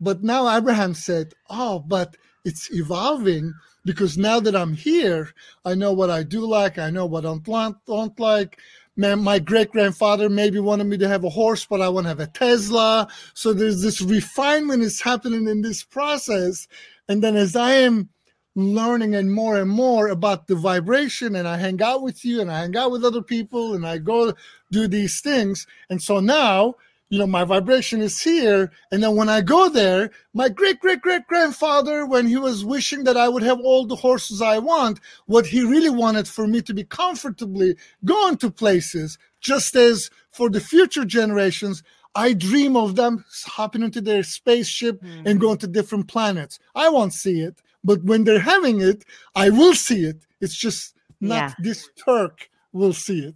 But 0.00 0.22
now 0.22 0.48
Abraham 0.56 0.94
said, 0.94 1.34
Oh, 1.50 1.80
but 1.80 2.16
it's 2.44 2.72
evolving 2.72 3.52
because 3.84 4.18
now 4.18 4.40
that 4.40 4.54
I'm 4.54 4.74
here, 4.74 5.32
I 5.64 5.74
know 5.74 5.92
what 5.92 6.10
I 6.10 6.22
do 6.22 6.46
like, 6.46 6.78
I 6.78 6.90
know 6.90 7.06
what 7.06 7.24
I 7.24 7.36
don't, 7.42 7.86
don't 7.86 8.20
like. 8.20 8.58
Man, 8.96 9.20
my 9.20 9.38
great 9.38 9.70
grandfather 9.70 10.28
maybe 10.28 10.58
wanted 10.58 10.84
me 10.84 10.98
to 10.98 11.08
have 11.08 11.24
a 11.24 11.30
horse, 11.30 11.64
but 11.64 11.80
I 11.80 11.88
want 11.88 12.04
to 12.04 12.08
have 12.08 12.20
a 12.20 12.26
Tesla. 12.26 13.08
So 13.34 13.52
there's 13.52 13.80
this 13.80 14.02
refinement 14.02 14.82
is 14.82 15.00
happening 15.00 15.48
in 15.48 15.62
this 15.62 15.82
process. 15.82 16.68
And 17.08 17.22
then 17.22 17.36
as 17.36 17.56
I 17.56 17.72
am 17.74 18.10
learning 18.54 19.14
and 19.14 19.32
more 19.32 19.56
and 19.58 19.70
more 19.70 20.08
about 20.08 20.46
the 20.46 20.54
vibration 20.54 21.36
and 21.36 21.46
I 21.46 21.56
hang 21.56 21.80
out 21.80 22.02
with 22.02 22.24
you 22.24 22.40
and 22.40 22.50
I 22.50 22.60
hang 22.60 22.76
out 22.76 22.90
with 22.90 23.04
other 23.04 23.22
people 23.22 23.74
and 23.74 23.86
I 23.86 23.98
go 23.98 24.34
do 24.70 24.88
these 24.88 25.20
things. 25.20 25.66
And 25.88 26.02
so 26.02 26.20
now 26.20 26.74
you 27.10 27.18
know, 27.18 27.26
my 27.26 27.44
vibration 27.44 28.00
is 28.00 28.22
here. 28.22 28.70
And 28.90 29.02
then 29.02 29.16
when 29.16 29.28
I 29.28 29.40
go 29.40 29.68
there, 29.68 30.10
my 30.32 30.48
great 30.48 30.78
great 30.78 31.02
great 31.02 31.26
grandfather, 31.26 32.06
when 32.06 32.26
he 32.26 32.36
was 32.36 32.64
wishing 32.64 33.04
that 33.04 33.16
I 33.16 33.28
would 33.28 33.42
have 33.42 33.60
all 33.60 33.84
the 33.84 33.96
horses 33.96 34.40
I 34.40 34.58
want, 34.58 35.00
what 35.26 35.46
he 35.46 35.62
really 35.62 35.90
wanted 35.90 36.28
for 36.28 36.46
me 36.46 36.62
to 36.62 36.72
be 36.72 36.84
comfortably 36.84 37.76
going 38.04 38.36
to 38.38 38.50
places, 38.50 39.18
just 39.40 39.74
as 39.74 40.08
for 40.30 40.48
the 40.48 40.60
future 40.60 41.04
generations, 41.04 41.82
I 42.14 42.32
dream 42.32 42.76
of 42.76 42.94
them 42.94 43.24
hopping 43.44 43.82
into 43.82 44.00
their 44.00 44.22
spaceship 44.22 45.02
mm-hmm. 45.02 45.26
and 45.26 45.40
going 45.40 45.58
to 45.58 45.66
different 45.66 46.06
planets. 46.06 46.60
I 46.76 46.88
won't 46.90 47.12
see 47.12 47.40
it, 47.40 47.60
but 47.82 48.04
when 48.04 48.22
they're 48.22 48.40
having 48.40 48.80
it, 48.80 49.04
I 49.34 49.50
will 49.50 49.74
see 49.74 50.04
it. 50.04 50.24
It's 50.40 50.56
just 50.56 50.94
not 51.20 51.50
yeah. 51.50 51.54
this 51.58 51.88
Turk 52.04 52.50
will 52.72 52.92
see 52.92 53.20
it. 53.24 53.34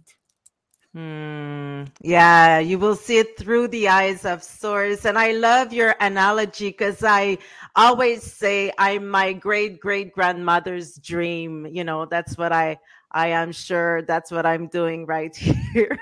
Mm, 0.95 1.89
yeah, 2.01 2.59
you 2.59 2.79
will 2.79 2.95
see 2.95 3.17
it 3.17 3.37
through 3.37 3.67
the 3.67 3.89
eyes 3.89 4.23
of 4.23 4.41
Source. 4.41 5.03
And 5.05 5.17
I 5.17 5.33
love 5.33 5.73
your 5.73 5.93
analogy 5.99 6.69
because 6.69 7.03
I 7.03 7.37
always 7.75 8.23
say 8.23 8.71
I'm 8.77 9.07
my 9.09 9.33
great 9.33 9.81
great 9.81 10.13
grandmother's 10.13 10.95
dream. 10.95 11.67
You 11.69 11.83
know, 11.83 12.05
that's 12.05 12.37
what 12.37 12.53
I 12.53 12.77
I 13.11 13.27
am 13.27 13.51
sure 13.51 14.03
that's 14.03 14.31
what 14.31 14.45
I'm 14.45 14.67
doing 14.67 15.05
right 15.05 15.35
here, 15.73 15.99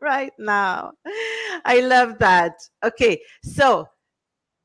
right 0.00 0.32
now. 0.36 0.92
I 1.64 1.80
love 1.80 2.18
that. 2.18 2.54
Okay, 2.84 3.20
so 3.44 3.88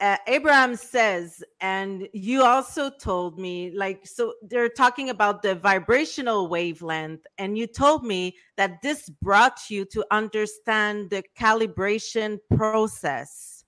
uh, 0.03 0.17
Abraham 0.27 0.75
says, 0.75 1.41
and 1.61 2.09
you 2.11 2.43
also 2.43 2.89
told 2.89 3.39
me, 3.39 3.71
like, 3.73 4.05
so 4.05 4.33
they're 4.41 4.67
talking 4.67 5.09
about 5.09 5.41
the 5.41 5.55
vibrational 5.55 6.49
wavelength, 6.49 7.25
and 7.37 7.57
you 7.57 7.67
told 7.67 8.03
me 8.03 8.35
that 8.57 8.81
this 8.81 9.07
brought 9.21 9.69
you 9.69 9.85
to 9.85 10.05
understand 10.11 11.09
the 11.09 11.23
calibration 11.39 12.37
process. 12.53 13.63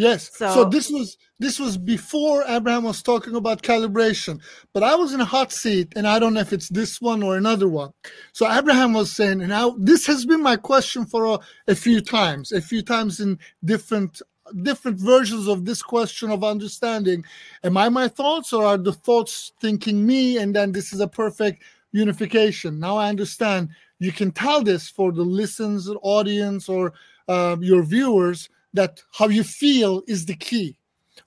Yes. 0.00 0.30
So, 0.34 0.48
so, 0.54 0.64
this 0.64 0.88
was 0.88 1.18
this 1.40 1.60
was 1.60 1.76
before 1.76 2.42
Abraham 2.48 2.84
was 2.84 3.02
talking 3.02 3.34
about 3.34 3.60
calibration, 3.60 4.40
but 4.72 4.82
I 4.82 4.94
was 4.94 5.12
in 5.12 5.20
a 5.20 5.26
hot 5.26 5.52
seat, 5.52 5.92
and 5.94 6.06
I 6.06 6.18
don't 6.18 6.32
know 6.32 6.40
if 6.40 6.54
it's 6.54 6.70
this 6.70 7.02
one 7.02 7.22
or 7.22 7.36
another 7.36 7.68
one. 7.68 7.90
So 8.32 8.50
Abraham 8.50 8.94
was 8.94 9.12
saying, 9.12 9.42
and 9.42 9.52
I, 9.52 9.68
this 9.76 10.06
has 10.06 10.24
been 10.24 10.42
my 10.42 10.56
question 10.56 11.04
for 11.04 11.26
a, 11.26 11.38
a 11.68 11.74
few 11.74 12.00
times, 12.00 12.50
a 12.50 12.62
few 12.62 12.80
times 12.80 13.20
in 13.20 13.38
different 13.62 14.22
different 14.62 14.98
versions 14.98 15.48
of 15.48 15.64
this 15.64 15.82
question 15.82 16.30
of 16.30 16.44
understanding. 16.44 17.24
Am 17.64 17.76
i 17.76 17.88
my 17.88 18.08
thoughts 18.08 18.52
or 18.52 18.64
are 18.64 18.78
the 18.78 18.92
thoughts 18.92 19.52
thinking 19.60 20.06
me 20.06 20.38
and 20.38 20.54
then 20.54 20.72
this 20.72 20.92
is 20.92 21.00
a 21.00 21.08
perfect 21.08 21.62
unification? 21.92 22.78
Now 22.78 22.96
i 22.96 23.08
understand. 23.08 23.68
You 23.98 24.12
can 24.12 24.32
tell 24.32 24.62
this 24.62 24.88
for 24.88 25.12
the 25.12 25.22
listens 25.22 25.90
audience 26.02 26.68
or 26.68 26.92
uh, 27.28 27.56
your 27.60 27.82
viewers 27.82 28.48
that 28.72 29.02
how 29.12 29.28
you 29.28 29.44
feel 29.44 30.02
is 30.06 30.26
the 30.26 30.36
key. 30.36 30.76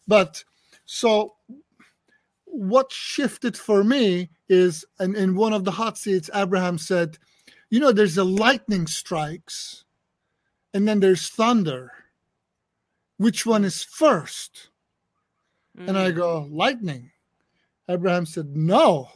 But 0.08 0.44
so 0.86 1.36
what 2.54 2.92
shifted 2.92 3.58
for 3.58 3.84
me 3.84 4.30
is 4.48 4.86
and 5.00 5.16
in 5.16 5.36
one 5.36 5.54
of 5.54 5.64
the 5.64 5.72
hot 5.72 5.98
seats 5.98 6.30
abraham 6.36 6.78
said 6.78 7.18
you 7.72 7.80
know 7.80 7.92
there's 7.92 8.20
a 8.20 8.24
lightning 8.24 8.86
strikes 8.86 9.86
and 10.76 10.88
then 10.88 11.00
there's 11.00 11.30
thunder 11.30 11.92
which 13.18 13.46
one 13.46 13.64
is 13.64 13.84
first? 13.84 14.70
Mm. 15.78 15.90
And 15.90 15.98
I 15.98 16.12
mm. 16.12 16.16
go, 16.16 16.48
lightning. 16.52 17.12
Abraham 17.90 18.26
said, 18.26 18.56
no, 18.56 19.10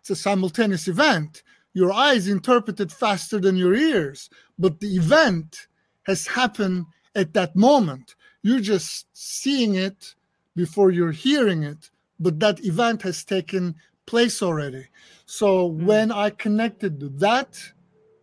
it's 0.00 0.10
a 0.10 0.16
simultaneous 0.16 0.88
event. 0.88 1.42
Your 1.72 1.92
eyes 1.92 2.28
interpret 2.28 2.80
it 2.80 2.92
faster 2.92 3.38
than 3.38 3.56
your 3.56 3.74
ears, 3.74 4.30
but 4.58 4.80
the 4.80 4.96
event 4.96 5.66
has 6.06 6.26
happened 6.26 6.86
at 7.14 7.34
that 7.34 7.56
moment. 7.56 8.14
You're 8.42 8.60
just 8.60 9.06
seeing 9.12 9.74
it 9.74 10.14
before 10.56 10.90
you're 10.90 11.12
hearing 11.12 11.62
it, 11.64 11.90
but 12.20 12.38
that 12.40 12.64
event 12.64 13.02
has 13.02 13.24
taken 13.24 13.74
place 14.06 14.42
already. 14.42 14.86
So 15.26 15.70
mm. 15.70 15.84
when 15.84 16.12
I 16.12 16.30
connected 16.30 17.18
that 17.18 17.60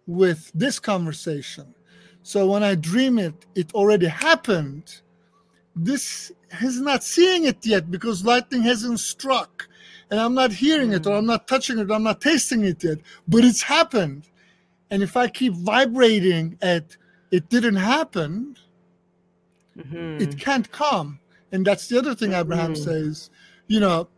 with 0.07 0.51
this 0.53 0.79
conversation, 0.79 1.73
so 2.23 2.47
when 2.47 2.63
I 2.63 2.75
dream 2.75 3.17
it, 3.17 3.45
it 3.55 3.73
already 3.73 4.07
happened 4.07 5.01
this 5.85 6.31
is 6.61 6.79
not 6.79 7.03
seeing 7.03 7.45
it 7.45 7.65
yet 7.65 7.89
because 7.89 8.25
lightning 8.25 8.61
hasn't 8.61 8.99
struck 8.99 9.67
and 10.09 10.19
I'm 10.19 10.33
not 10.33 10.51
hearing 10.51 10.91
it 10.91 11.07
or 11.07 11.15
I'm 11.15 11.25
not 11.25 11.47
touching 11.47 11.79
it, 11.79 11.89
I'm 11.89 12.03
not 12.03 12.21
tasting 12.21 12.63
it 12.65 12.83
yet, 12.83 12.99
but 13.27 13.43
it's 13.43 13.63
happened. 13.63 14.27
And 14.89 15.01
if 15.01 15.15
I 15.15 15.27
keep 15.27 15.53
vibrating 15.53 16.57
at 16.61 16.97
it 17.31 17.49
didn't 17.49 17.77
happen, 17.77 18.57
mm-hmm. 19.77 20.21
it 20.21 20.37
can't 20.37 20.69
come. 20.71 21.19
And 21.51 21.65
that's 21.65 21.87
the 21.87 21.97
other 21.97 22.13
thing 22.13 22.33
Abraham 22.33 22.73
mm-hmm. 22.73 22.83
says, 22.83 23.29
you 23.67 23.79
know, 23.79 24.09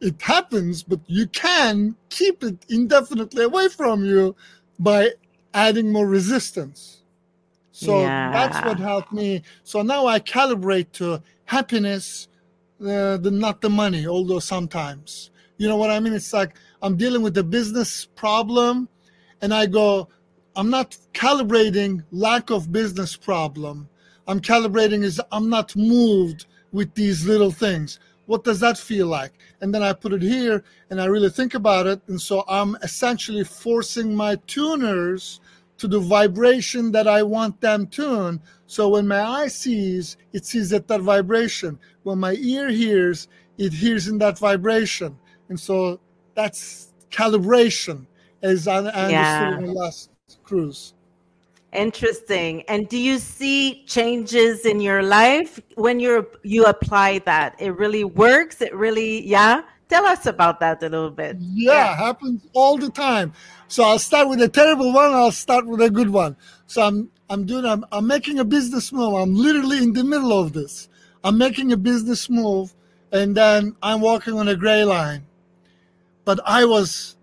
it 0.00 0.20
happens, 0.20 0.82
but 0.82 1.00
you 1.06 1.26
can 1.28 1.96
keep 2.08 2.42
it 2.42 2.64
indefinitely 2.68 3.44
away 3.44 3.68
from 3.68 4.04
you 4.04 4.34
by 4.78 5.10
adding 5.54 5.92
more 5.92 6.06
resistance. 6.06 7.02
So 7.76 8.00
yeah. 8.00 8.32
that's 8.32 8.64
what 8.64 8.78
helped 8.78 9.12
me. 9.12 9.42
So 9.62 9.82
now 9.82 10.06
I 10.06 10.18
calibrate 10.18 10.92
to 10.92 11.22
happiness, 11.44 12.26
uh, 12.80 13.18
the 13.18 13.30
not 13.30 13.60
the 13.60 13.68
money. 13.68 14.06
Although 14.06 14.38
sometimes, 14.38 15.30
you 15.58 15.68
know 15.68 15.76
what 15.76 15.90
I 15.90 16.00
mean. 16.00 16.14
It's 16.14 16.32
like 16.32 16.56
I'm 16.80 16.96
dealing 16.96 17.20
with 17.20 17.36
a 17.36 17.44
business 17.44 18.06
problem, 18.06 18.88
and 19.42 19.52
I 19.52 19.66
go, 19.66 20.08
I'm 20.56 20.70
not 20.70 20.96
calibrating 21.12 22.02
lack 22.12 22.48
of 22.48 22.72
business 22.72 23.14
problem. 23.14 23.90
I'm 24.26 24.40
calibrating 24.40 25.02
is 25.04 25.20
I'm 25.30 25.50
not 25.50 25.76
moved 25.76 26.46
with 26.72 26.94
these 26.94 27.26
little 27.26 27.50
things. 27.50 28.00
What 28.24 28.42
does 28.42 28.58
that 28.60 28.78
feel 28.78 29.06
like? 29.06 29.34
And 29.60 29.74
then 29.74 29.82
I 29.82 29.92
put 29.92 30.14
it 30.14 30.22
here 30.22 30.64
and 30.90 31.00
I 31.00 31.04
really 31.04 31.30
think 31.30 31.52
about 31.52 31.86
it. 31.86 32.00
And 32.08 32.20
so 32.20 32.42
I'm 32.48 32.74
essentially 32.82 33.44
forcing 33.44 34.16
my 34.16 34.36
tuners 34.46 35.40
to 35.78 35.88
the 35.88 36.00
vibration 36.00 36.92
that 36.92 37.06
I 37.06 37.22
want 37.22 37.60
them 37.60 37.86
tune. 37.86 38.40
So 38.66 38.88
when 38.88 39.06
my 39.06 39.22
eye 39.22 39.48
sees, 39.48 40.16
it 40.32 40.46
sees 40.46 40.72
at 40.72 40.88
that 40.88 41.02
vibration. 41.02 41.78
When 42.02 42.18
my 42.18 42.34
ear 42.34 42.68
hears, 42.68 43.28
it 43.58 43.72
hears 43.72 44.08
in 44.08 44.18
that 44.18 44.38
vibration. 44.38 45.18
And 45.48 45.58
so 45.58 46.00
that's 46.34 46.92
calibration, 47.10 48.06
as 48.42 48.68
I, 48.68 48.78
I 48.78 49.10
yeah. 49.10 49.44
understood 49.44 49.64
in 49.64 49.74
the 49.74 49.80
last 49.80 50.10
cruise. 50.42 50.94
Interesting. 51.72 52.62
And 52.68 52.88
do 52.88 52.96
you 52.96 53.18
see 53.18 53.84
changes 53.86 54.64
in 54.64 54.80
your 54.80 55.02
life 55.02 55.60
when 55.74 56.00
you're 56.00 56.26
you 56.42 56.64
apply 56.64 57.18
that? 57.20 57.54
It 57.58 57.76
really 57.76 58.04
works. 58.04 58.62
It 58.62 58.74
really, 58.74 59.26
yeah. 59.26 59.62
Tell 59.88 60.04
us 60.06 60.26
about 60.26 60.58
that 60.60 60.82
a 60.82 60.88
little 60.88 61.10
bit. 61.10 61.36
Yeah, 61.38 61.72
yeah, 61.72 61.96
happens 61.96 62.42
all 62.54 62.76
the 62.76 62.90
time. 62.90 63.32
So 63.68 63.84
I'll 63.84 63.98
start 64.00 64.28
with 64.28 64.42
a 64.42 64.48
terrible 64.48 64.92
one. 64.92 65.12
I'll 65.12 65.30
start 65.30 65.66
with 65.66 65.80
a 65.80 65.90
good 65.90 66.10
one. 66.10 66.36
So 66.66 66.82
I'm 66.82 67.10
I'm 67.30 67.46
doing 67.46 67.64
I'm, 67.64 67.84
I'm 67.92 68.06
making 68.06 68.38
a 68.38 68.44
business 68.44 68.92
move. 68.92 69.14
I'm 69.14 69.34
literally 69.34 69.78
in 69.78 69.92
the 69.92 70.02
middle 70.04 70.32
of 70.32 70.52
this. 70.52 70.88
I'm 71.22 71.38
making 71.38 71.72
a 71.72 71.76
business 71.76 72.28
move, 72.28 72.74
and 73.12 73.36
then 73.36 73.76
I'm 73.82 74.00
walking 74.00 74.34
on 74.34 74.48
a 74.48 74.56
gray 74.56 74.84
line. 74.84 75.26
But 76.24 76.40
I 76.44 76.64
was 76.64 77.16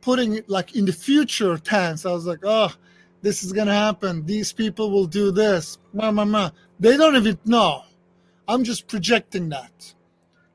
putting 0.00 0.34
it 0.34 0.48
like 0.48 0.74
in 0.74 0.86
the 0.86 0.92
future 0.92 1.58
tense. 1.58 2.06
I 2.06 2.12
was 2.12 2.26
like, 2.26 2.40
oh, 2.44 2.72
this 3.20 3.44
is 3.44 3.52
gonna 3.52 3.74
happen. 3.74 4.24
These 4.24 4.54
people 4.54 4.90
will 4.90 5.06
do 5.06 5.30
this. 5.30 5.78
Ma, 5.92 6.10
ma, 6.10 6.24
ma. 6.24 6.50
They 6.78 6.96
don't 6.96 7.16
even 7.16 7.38
know. 7.44 7.82
I'm 8.48 8.64
just 8.64 8.88
projecting 8.88 9.50
that. 9.50 9.94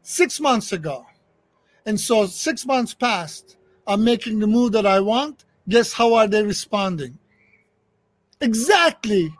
Six 0.01 0.39
months 0.39 0.71
ago, 0.71 1.05
and 1.86 2.00
so 2.00 2.26
six 2.26 2.65
months 2.65 2.93
passed. 2.93 3.58
I'm 3.88 4.04
making 4.04 4.39
the 4.39 4.48
move 4.48 4.71
that 4.71 4.86
I 4.86 5.00
want. 5.00 5.45
Guess 5.69 5.93
how 5.93 6.15
are 6.15 6.28
they 6.28 6.43
responding? 6.43 7.17
Exactly 8.41 9.34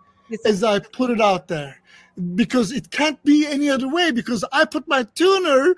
as 0.46 0.64
I 0.64 0.80
put 0.80 1.10
it 1.10 1.22
out 1.22 1.48
there. 1.48 1.82
Because 2.36 2.72
it 2.72 2.92
can't 2.92 3.22
be 3.24 3.46
any 3.46 3.70
other 3.70 3.90
way 3.90 4.12
because 4.12 4.46
I 4.54 4.66
put 4.66 4.88
my 4.88 5.04
tuner 5.16 5.76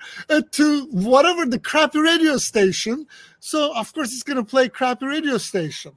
to 0.52 0.86
whatever 0.92 1.46
the 1.46 1.58
crappy 1.58 2.00
radio 2.00 2.38
station. 2.38 3.08
So 3.40 3.74
of 3.76 3.92
course 3.94 4.14
it's 4.14 4.24
gonna 4.24 4.44
play 4.44 4.70
crappy 4.70 5.08
radio 5.08 5.38
station. 5.38 5.94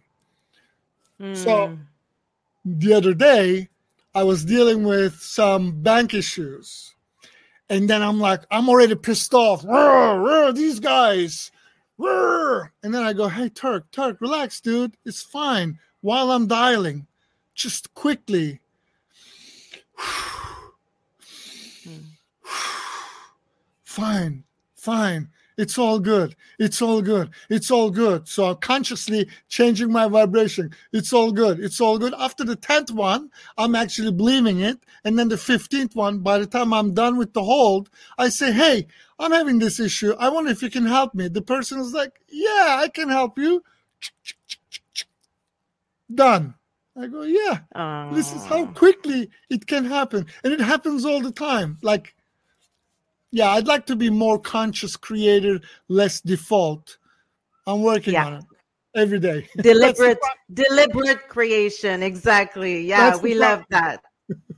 Mm. 1.20 1.36
So 1.36 1.78
the 2.64 2.94
other 2.94 3.12
day 3.12 3.68
I 4.14 4.22
was 4.22 4.44
dealing 4.44 4.84
with 4.84 5.20
some 5.20 5.82
bank 5.82 6.14
issues. 6.14 6.94
And 7.70 7.88
then 7.88 8.02
I'm 8.02 8.18
like, 8.18 8.42
I'm 8.50 8.68
already 8.68 8.96
pissed 8.96 9.32
off. 9.32 9.64
these 10.52 10.80
guys. 10.80 11.52
And 12.82 12.92
then 12.92 13.04
I 13.04 13.12
go, 13.12 13.28
hey, 13.28 13.48
Turk, 13.48 13.90
Turk, 13.92 14.20
relax, 14.20 14.60
dude. 14.60 14.96
It's 15.06 15.22
fine. 15.22 15.78
While 16.00 16.32
I'm 16.32 16.48
dialing, 16.48 17.06
just 17.54 17.94
quickly. 17.94 18.60
Hmm. 21.82 21.96
fine, 23.84 24.44
fine. 24.76 25.30
It's 25.60 25.76
all 25.76 25.98
good. 25.98 26.36
It's 26.58 26.80
all 26.80 27.02
good. 27.02 27.28
It's 27.50 27.70
all 27.70 27.90
good. 27.90 28.26
So 28.26 28.46
I'm 28.46 28.56
consciously 28.56 29.28
changing 29.48 29.92
my 29.92 30.08
vibration. 30.08 30.70
It's 30.90 31.12
all 31.12 31.32
good. 31.32 31.60
It's 31.60 31.82
all 31.82 31.98
good. 31.98 32.14
After 32.18 32.44
the 32.44 32.56
10th 32.56 32.92
one, 32.92 33.30
I'm 33.58 33.74
actually 33.74 34.12
believing 34.12 34.60
it. 34.60 34.78
And 35.04 35.18
then 35.18 35.28
the 35.28 35.36
15th 35.36 35.94
one, 35.94 36.20
by 36.20 36.38
the 36.38 36.46
time 36.46 36.72
I'm 36.72 36.94
done 36.94 37.18
with 37.18 37.34
the 37.34 37.44
hold, 37.44 37.90
I 38.16 38.30
say, 38.30 38.52
Hey, 38.52 38.86
I'm 39.18 39.32
having 39.32 39.58
this 39.58 39.78
issue. 39.78 40.14
I 40.18 40.30
wonder 40.30 40.50
if 40.50 40.62
you 40.62 40.70
can 40.70 40.86
help 40.86 41.14
me. 41.14 41.28
The 41.28 41.42
person 41.42 41.78
is 41.78 41.92
like, 41.92 42.18
Yeah, 42.30 42.78
I 42.78 42.88
can 42.88 43.10
help 43.10 43.38
you. 43.38 43.62
Done. 46.14 46.54
I 46.96 47.06
go, 47.06 47.20
Yeah. 47.20 47.60
Aww. 47.76 48.14
This 48.14 48.32
is 48.32 48.46
how 48.46 48.64
quickly 48.64 49.28
it 49.50 49.66
can 49.66 49.84
happen. 49.84 50.24
And 50.42 50.54
it 50.54 50.60
happens 50.60 51.04
all 51.04 51.20
the 51.20 51.32
time. 51.32 51.76
Like, 51.82 52.14
yeah, 53.32 53.50
I'd 53.50 53.66
like 53.66 53.86
to 53.86 53.96
be 53.96 54.10
more 54.10 54.38
conscious 54.38 54.96
creator, 54.96 55.60
less 55.88 56.20
default. 56.20 56.98
I'm 57.66 57.82
working 57.82 58.14
yeah. 58.14 58.26
on 58.26 58.34
it 58.34 58.44
every 58.94 59.20
day. 59.20 59.48
Deliberate, 59.58 60.18
deliberate 60.52 61.28
creation. 61.28 62.02
Exactly. 62.02 62.82
Yeah, 62.82 63.10
That's 63.10 63.22
we 63.22 63.34
love 63.34 63.64
that. 63.70 64.02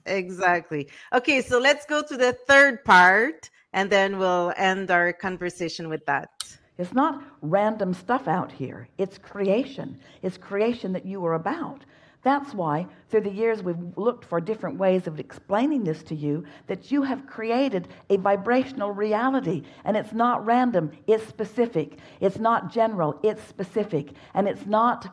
exactly. 0.06 0.88
Okay, 1.12 1.42
so 1.42 1.58
let's 1.58 1.84
go 1.86 2.02
to 2.02 2.16
the 2.16 2.32
third 2.32 2.84
part, 2.84 3.50
and 3.72 3.90
then 3.90 4.18
we'll 4.18 4.52
end 4.56 4.90
our 4.90 5.12
conversation 5.12 5.88
with 5.88 6.04
that. 6.06 6.30
It's 6.78 6.94
not 6.94 7.22
random 7.42 7.92
stuff 7.92 8.26
out 8.26 8.50
here. 8.50 8.88
It's 8.98 9.18
creation. 9.18 9.98
It's 10.22 10.38
creation 10.38 10.92
that 10.94 11.04
you 11.04 11.24
are 11.26 11.34
about. 11.34 11.84
That's 12.22 12.54
why, 12.54 12.86
through 13.08 13.22
the 13.22 13.32
years, 13.32 13.62
we've 13.62 13.96
looked 13.96 14.24
for 14.24 14.40
different 14.40 14.78
ways 14.78 15.08
of 15.08 15.18
explaining 15.18 15.82
this 15.82 16.04
to 16.04 16.14
you 16.14 16.44
that 16.68 16.92
you 16.92 17.02
have 17.02 17.26
created 17.26 17.88
a 18.10 18.16
vibrational 18.16 18.92
reality. 18.92 19.64
And 19.84 19.96
it's 19.96 20.12
not 20.12 20.46
random, 20.46 20.92
it's 21.08 21.26
specific. 21.26 21.98
It's 22.20 22.38
not 22.38 22.72
general, 22.72 23.18
it's 23.24 23.42
specific. 23.42 24.12
And 24.34 24.46
it's 24.46 24.66
not 24.66 25.12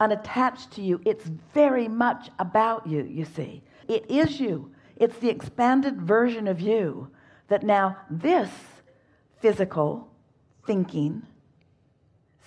unattached 0.00 0.72
to 0.72 0.82
you, 0.82 1.00
it's 1.04 1.24
very 1.54 1.88
much 1.88 2.30
about 2.38 2.86
you, 2.86 3.04
you 3.04 3.24
see. 3.24 3.62
It 3.86 4.10
is 4.10 4.40
you, 4.40 4.72
it's 4.96 5.18
the 5.18 5.30
expanded 5.30 6.00
version 6.02 6.48
of 6.48 6.60
you 6.60 7.08
that 7.48 7.62
now 7.62 7.96
this 8.10 8.50
physical 9.40 10.08
thinking, 10.66 11.22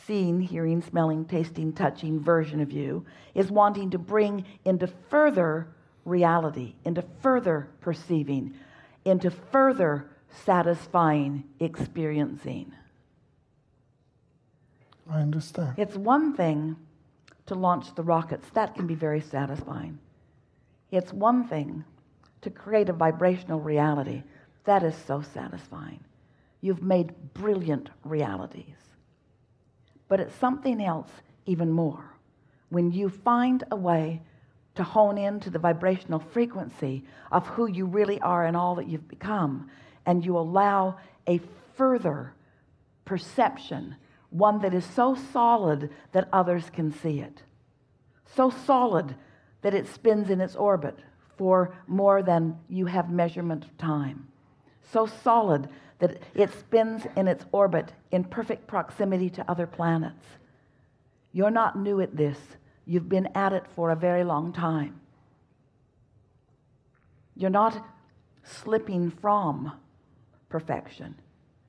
seeing, 0.05 0.41
hearing, 0.41 0.81
smelling, 0.81 1.25
tasting, 1.25 1.73
touching 1.73 2.19
version 2.19 2.59
of 2.59 2.71
you 2.71 3.05
is 3.35 3.51
wanting 3.51 3.89
to 3.91 3.97
bring 3.97 4.45
into 4.65 4.87
further 5.09 5.67
reality, 6.05 6.75
into 6.85 7.03
further 7.21 7.69
perceiving, 7.79 8.53
into 9.05 9.29
further 9.29 10.09
satisfying 10.45 11.43
experiencing. 11.59 12.73
I 15.09 15.21
understand. 15.21 15.75
It's 15.77 15.95
one 15.95 16.35
thing 16.35 16.77
to 17.47 17.55
launch 17.55 17.93
the 17.95 18.03
rockets, 18.03 18.47
that 18.53 18.75
can 18.75 18.87
be 18.87 18.95
very 18.95 19.19
satisfying. 19.19 19.99
It's 20.91 21.11
one 21.11 21.47
thing 21.47 21.83
to 22.41 22.49
create 22.49 22.89
a 22.89 22.93
vibrational 22.93 23.59
reality, 23.59 24.23
that 24.63 24.83
is 24.83 24.95
so 24.95 25.21
satisfying. 25.21 25.99
You've 26.61 26.83
made 26.83 27.33
brilliant 27.33 27.89
realities. 28.03 28.90
But 30.11 30.19
it's 30.19 30.35
something 30.35 30.83
else 30.83 31.09
even 31.45 31.71
more. 31.71 32.03
When 32.67 32.91
you 32.91 33.07
find 33.07 33.63
a 33.71 33.77
way 33.77 34.21
to 34.75 34.83
hone 34.83 35.17
in 35.17 35.39
to 35.39 35.49
the 35.49 35.57
vibrational 35.57 36.19
frequency 36.19 37.05
of 37.31 37.47
who 37.47 37.67
you 37.67 37.85
really 37.85 38.19
are 38.19 38.45
and 38.45 38.57
all 38.57 38.75
that 38.75 38.89
you've 38.89 39.07
become, 39.07 39.69
and 40.05 40.25
you 40.25 40.37
allow 40.37 40.97
a 41.27 41.39
further 41.77 42.33
perception, 43.05 43.95
one 44.31 44.59
that 44.59 44.73
is 44.73 44.83
so 44.83 45.15
solid 45.15 45.89
that 46.11 46.27
others 46.33 46.69
can 46.69 46.91
see 46.91 47.21
it, 47.21 47.43
so 48.35 48.49
solid 48.49 49.15
that 49.61 49.73
it 49.73 49.87
spins 49.87 50.29
in 50.29 50.41
its 50.41 50.57
orbit 50.57 50.99
for 51.37 51.73
more 51.87 52.21
than 52.21 52.59
you 52.67 52.85
have 52.85 53.09
measurement 53.09 53.63
of 53.63 53.77
time, 53.77 54.27
so 54.91 55.05
solid 55.05 55.69
that 56.01 56.19
it 56.33 56.51
spins 56.51 57.03
in 57.15 57.27
its 57.27 57.45
orbit 57.51 57.93
in 58.11 58.23
perfect 58.23 58.65
proximity 58.67 59.29
to 59.29 59.49
other 59.49 59.67
planets. 59.67 60.25
You're 61.31 61.51
not 61.51 61.77
new 61.77 62.01
at 62.01 62.17
this. 62.17 62.37
You've 62.85 63.07
been 63.07 63.29
at 63.35 63.53
it 63.53 63.65
for 63.75 63.91
a 63.91 63.95
very 63.95 64.23
long 64.23 64.51
time. 64.51 64.99
You're 67.35 67.51
not 67.51 67.85
slipping 68.43 69.11
from 69.11 69.71
perfection. 70.49 71.15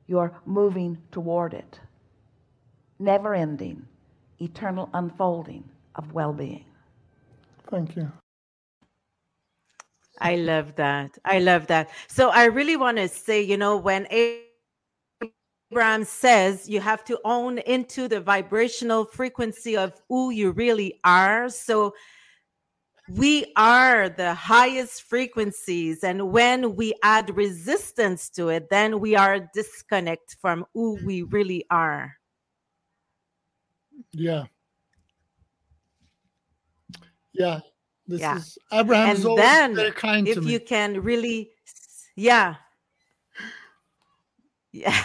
You're 0.07 0.33
moving 0.47 0.97
toward 1.13 1.53
it. 1.53 1.79
Never 2.99 3.35
ending, 3.35 3.87
eternal 4.41 4.89
unfolding 4.95 5.69
of 5.95 6.13
well 6.13 6.33
being. 6.33 6.65
Thank 7.71 7.97
you. 7.97 8.11
I 10.21 10.37
love 10.37 10.75
that. 10.77 11.19
I 11.25 11.39
love 11.39 11.67
that. 11.69 11.91
So 12.07 12.31
I 12.31 12.45
really 12.45 12.77
want 12.77 12.99
to 12.99 13.09
say, 13.09 13.41
you 13.43 13.57
know, 13.57 13.77
when 13.77 14.07
Abraham 15.71 16.05
says 16.05 16.69
you 16.69 16.81
have 16.81 17.03
to 17.05 17.19
own 17.25 17.59
into 17.59 18.09
the 18.09 18.21
vibrational 18.21 19.05
frequency 19.07 19.77
of 19.77 19.95
who 20.09 20.31
you 20.31 20.53
really 20.53 21.01
are. 21.03 21.49
So 21.49 21.95
we 23.09 23.53
are 23.57 24.09
the 24.09 24.35
highest 24.35 25.03
frequencies. 25.03 26.05
And 26.05 26.31
when 26.31 26.77
we 26.77 26.95
add 27.03 27.37
resistance 27.37 28.31
to 28.31 28.51
it, 28.51 28.69
then 28.71 29.01
we 29.01 29.17
are 29.17 29.51
disconnect 29.53 30.37
from 30.41 30.65
who 30.73 30.99
we 31.05 31.23
really 31.23 31.65
are. 31.71 32.17
Yeah. 34.13 34.45
Yeah. 37.33 37.61
This 38.07 38.21
yeah. 38.21 38.37
is 38.37 38.59
Abraham's 38.73 39.25
and 39.25 39.39
then 39.39 39.75
very 39.75 39.93
kind 39.93 40.29
if 40.29 40.45
you 40.45 40.61
can 40.61 41.03
really 41.03 41.51
yeah. 42.17 42.57
Yeah. 44.73 45.03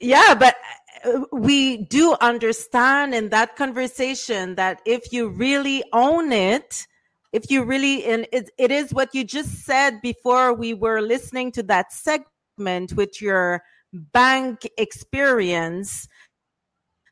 yeah, 0.00 0.34
but 0.34 0.56
uh, 1.04 1.20
we 1.32 1.78
do 1.84 2.16
understand 2.20 3.14
in 3.14 3.30
that 3.30 3.56
conversation 3.56 4.54
that 4.56 4.80
if 4.84 5.12
you 5.12 5.28
really 5.28 5.82
own 5.92 6.32
it, 6.32 6.86
if 7.32 7.50
you 7.50 7.64
really, 7.64 8.04
and 8.04 8.26
it, 8.32 8.50
it 8.58 8.70
is 8.70 8.92
what 8.92 9.14
you 9.14 9.24
just 9.24 9.64
said 9.64 10.00
before 10.02 10.52
we 10.52 10.74
were 10.74 11.00
listening 11.00 11.52
to 11.52 11.62
that 11.64 11.92
segment 11.92 12.92
with 12.94 13.22
your 13.22 13.62
bank 13.92 14.68
experience, 14.78 16.08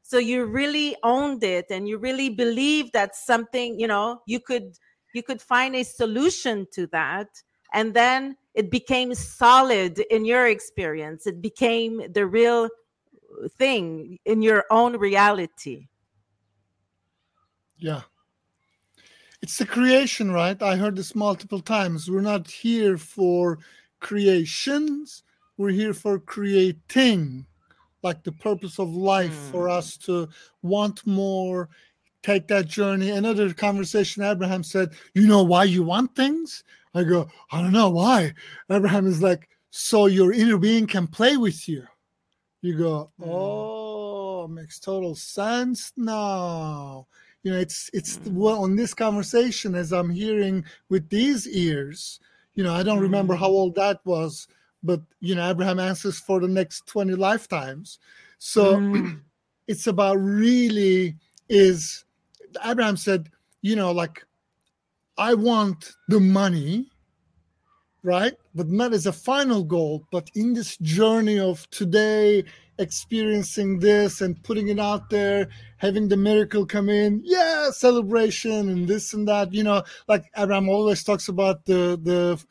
so 0.08 0.16
you 0.16 0.46
really 0.46 0.96
owned 1.02 1.44
it 1.44 1.66
and 1.70 1.86
you 1.86 1.98
really 1.98 2.30
believe 2.30 2.90
that 2.92 3.14
something, 3.14 3.78
you 3.78 3.86
know, 3.86 4.22
you 4.26 4.40
could 4.40 4.74
you 5.12 5.22
could 5.22 5.42
find 5.42 5.76
a 5.76 5.82
solution 5.82 6.66
to 6.72 6.86
that 6.86 7.28
and 7.74 7.92
then 7.92 8.34
it 8.54 8.70
became 8.70 9.14
solid 9.14 9.98
in 9.98 10.24
your 10.24 10.46
experience. 10.46 11.26
It 11.26 11.42
became 11.42 12.10
the 12.10 12.24
real 12.24 12.70
thing 13.58 14.18
in 14.24 14.40
your 14.40 14.64
own 14.70 14.96
reality. 14.96 15.88
Yeah. 17.76 18.00
It's 19.42 19.58
the 19.58 19.66
creation, 19.66 20.30
right? 20.30 20.60
I 20.62 20.76
heard 20.76 20.96
this 20.96 21.14
multiple 21.14 21.60
times. 21.60 22.10
We're 22.10 22.22
not 22.22 22.48
here 22.48 22.96
for 22.96 23.58
creations, 24.00 25.22
we're 25.58 25.76
here 25.82 25.92
for 25.92 26.18
creating 26.18 27.44
like 28.02 28.22
the 28.22 28.32
purpose 28.32 28.78
of 28.78 28.88
life 28.88 29.32
mm. 29.32 29.50
for 29.50 29.68
us 29.68 29.96
to 29.96 30.28
want 30.62 31.06
more 31.06 31.68
take 32.22 32.48
that 32.48 32.66
journey 32.66 33.10
another 33.10 33.52
conversation 33.52 34.22
abraham 34.22 34.62
said 34.62 34.90
you 35.14 35.26
know 35.26 35.42
why 35.42 35.64
you 35.64 35.82
want 35.82 36.14
things 36.14 36.64
i 36.94 37.02
go 37.02 37.28
i 37.52 37.60
don't 37.60 37.72
know 37.72 37.90
why 37.90 38.32
abraham 38.70 39.06
is 39.06 39.22
like 39.22 39.48
so 39.70 40.06
your 40.06 40.32
inner 40.32 40.58
being 40.58 40.86
can 40.86 41.06
play 41.06 41.36
with 41.36 41.68
you 41.68 41.84
you 42.60 42.76
go 42.76 43.10
mm. 43.20 43.26
oh 43.28 44.48
makes 44.48 44.78
total 44.78 45.14
sense 45.14 45.92
now 45.96 47.06
you 47.42 47.52
know 47.52 47.58
it's 47.58 47.90
it's 47.92 48.18
mm. 48.18 48.32
well 48.32 48.62
on 48.64 48.74
this 48.74 48.94
conversation 48.94 49.74
as 49.74 49.92
i'm 49.92 50.10
hearing 50.10 50.64
with 50.88 51.08
these 51.08 51.46
ears 51.48 52.20
you 52.54 52.64
know 52.64 52.74
i 52.74 52.82
don't 52.82 53.00
remember 53.00 53.34
how 53.34 53.46
old 53.46 53.74
that 53.74 54.00
was 54.04 54.48
but 54.82 55.00
you 55.20 55.34
know 55.34 55.48
abraham 55.48 55.78
answers 55.78 56.18
for 56.18 56.40
the 56.40 56.48
next 56.48 56.86
20 56.86 57.14
lifetimes 57.14 57.98
so 58.38 58.76
mm. 58.76 59.20
it's 59.68 59.86
about 59.86 60.16
really 60.16 61.16
is 61.48 62.04
Abraham 62.64 62.96
said, 62.96 63.30
you 63.62 63.76
know, 63.76 63.92
like 63.92 64.24
I 65.16 65.34
want 65.34 65.92
the 66.08 66.20
money, 66.20 66.90
right? 68.02 68.34
But 68.54 68.68
not 68.68 68.92
as 68.92 69.06
a 69.06 69.12
final 69.12 69.64
goal, 69.64 70.04
but 70.10 70.30
in 70.34 70.54
this 70.54 70.76
journey 70.78 71.38
of 71.38 71.68
today, 71.70 72.44
experiencing 72.78 73.80
this 73.80 74.20
and 74.20 74.40
putting 74.44 74.68
it 74.68 74.78
out 74.78 75.10
there, 75.10 75.48
having 75.78 76.08
the 76.08 76.16
miracle 76.16 76.64
come 76.64 76.88
in, 76.88 77.20
yeah, 77.24 77.70
celebration 77.70 78.68
and 78.68 78.86
this 78.86 79.12
and 79.14 79.26
that. 79.26 79.52
You 79.52 79.64
know, 79.64 79.82
like 80.06 80.30
Abraham 80.36 80.68
always 80.68 81.02
talks 81.02 81.28
about 81.28 81.64
the 81.64 81.98
the 82.02 82.42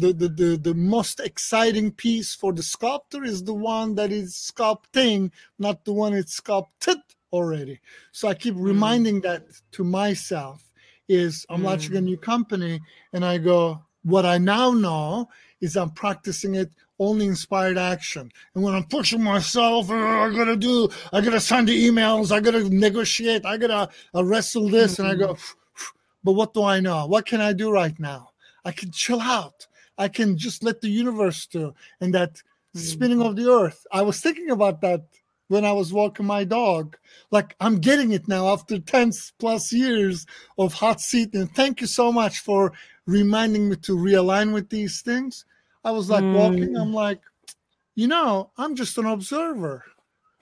the, 0.00 0.12
the, 0.12 0.28
the, 0.28 0.56
the 0.56 0.74
most 0.74 1.20
exciting 1.20 1.92
piece 1.92 2.34
for 2.34 2.52
the 2.52 2.62
sculptor 2.62 3.24
is 3.24 3.44
the 3.44 3.54
one 3.54 3.94
that 3.96 4.10
is 4.10 4.34
sculpting, 4.34 5.30
not 5.58 5.84
the 5.84 5.92
one 5.92 6.14
it's 6.14 6.34
sculpted 6.34 6.98
already. 7.32 7.80
So 8.12 8.28
I 8.28 8.34
keep 8.34 8.54
mm. 8.54 8.64
reminding 8.64 9.20
that 9.22 9.44
to 9.72 9.84
myself 9.84 10.64
is 11.08 11.46
I'm 11.48 11.60
mm. 11.60 11.64
launching 11.64 11.96
a 11.96 12.00
new 12.00 12.16
company 12.16 12.80
and 13.12 13.24
I 13.24 13.38
go, 13.38 13.82
what 14.02 14.24
I 14.24 14.38
now 14.38 14.72
know 14.72 15.28
is 15.60 15.76
I'm 15.76 15.90
practicing 15.90 16.54
it 16.54 16.70
only 16.98 17.26
inspired 17.26 17.78
action. 17.78 18.30
And 18.54 18.62
when 18.62 18.74
I'm 18.74 18.84
pushing 18.84 19.22
myself, 19.22 19.88
oh, 19.90 19.94
I 19.94 20.30
gotta 20.34 20.56
do, 20.56 20.88
I 21.12 21.20
gotta 21.20 21.40
send 21.40 21.68
the 21.68 21.88
emails, 21.88 22.30
I 22.30 22.40
gotta 22.40 22.68
negotiate, 22.68 23.44
I 23.46 23.56
gotta 23.56 23.88
uh, 24.14 24.24
wrestle 24.24 24.68
this, 24.68 24.94
mm-hmm. 24.94 25.02
and 25.02 25.10
I 25.10 25.14
go, 25.14 25.34
mm-hmm. 25.34 25.84
but 26.22 26.32
what 26.32 26.54
do 26.54 26.62
I 26.62 26.80
know? 26.80 27.06
What 27.06 27.26
can 27.26 27.40
I 27.40 27.52
do 27.54 27.72
right 27.72 27.98
now? 27.98 28.30
I 28.64 28.72
can 28.72 28.90
chill 28.90 29.20
out. 29.20 29.66
I 30.00 30.08
can 30.08 30.38
just 30.38 30.62
let 30.62 30.80
the 30.80 30.88
universe 30.88 31.46
do. 31.46 31.74
And 32.00 32.14
that 32.14 32.34
mm-hmm. 32.34 32.80
spinning 32.80 33.22
of 33.22 33.36
the 33.36 33.50
earth. 33.50 33.86
I 33.92 34.02
was 34.02 34.20
thinking 34.20 34.50
about 34.50 34.80
that 34.80 35.02
when 35.48 35.64
I 35.64 35.72
was 35.72 35.92
walking 35.92 36.26
my 36.26 36.44
dog. 36.44 36.96
Like 37.30 37.54
I'm 37.60 37.78
getting 37.80 38.12
it 38.12 38.26
now 38.26 38.48
after 38.48 38.78
10 38.78 39.12
plus 39.38 39.72
years 39.72 40.26
of 40.56 40.72
hot 40.72 41.00
seat. 41.00 41.34
And 41.34 41.54
thank 41.54 41.80
you 41.82 41.86
so 41.86 42.10
much 42.10 42.38
for 42.38 42.72
reminding 43.06 43.68
me 43.68 43.76
to 43.76 43.96
realign 43.96 44.54
with 44.54 44.70
these 44.70 45.02
things. 45.02 45.44
I 45.84 45.90
was 45.90 46.08
like 46.08 46.24
mm. 46.24 46.34
walking, 46.34 46.76
I'm 46.76 46.94
like, 46.94 47.20
you 47.94 48.06
know, 48.06 48.50
I'm 48.56 48.76
just 48.76 48.96
an 48.96 49.06
observer. 49.06 49.84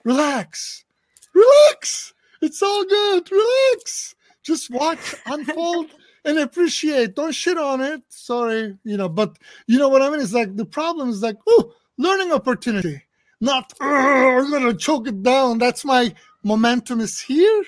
Relax. 0.05 0.85
Relax. 1.33 2.13
It's 2.41 2.63
all 2.63 2.85
good. 2.85 3.29
Relax. 3.29 4.15
Just 4.43 4.69
watch 4.69 5.15
unfold 5.25 5.87
and 6.25 6.39
appreciate. 6.39 7.15
Don't 7.15 7.31
shit 7.31 7.57
on 7.57 7.81
it. 7.81 8.01
Sorry, 8.09 8.77
you 8.83 8.97
know, 8.97 9.09
but 9.09 9.37
you 9.67 9.77
know 9.77 9.89
what 9.89 10.01
I 10.01 10.09
mean? 10.09 10.19
It's 10.19 10.33
like 10.33 10.55
the 10.55 10.65
problem 10.65 11.09
is 11.09 11.21
like, 11.21 11.37
oh, 11.47 11.73
learning 11.97 12.31
opportunity 12.31 13.03
not 13.41 13.73
I'm 13.79 14.51
gonna 14.51 14.73
choke 14.73 15.07
it 15.07 15.23
down. 15.23 15.57
That's 15.57 15.85
my 15.85 16.13
momentum 16.43 16.99
is 16.99 17.19
here, 17.19 17.63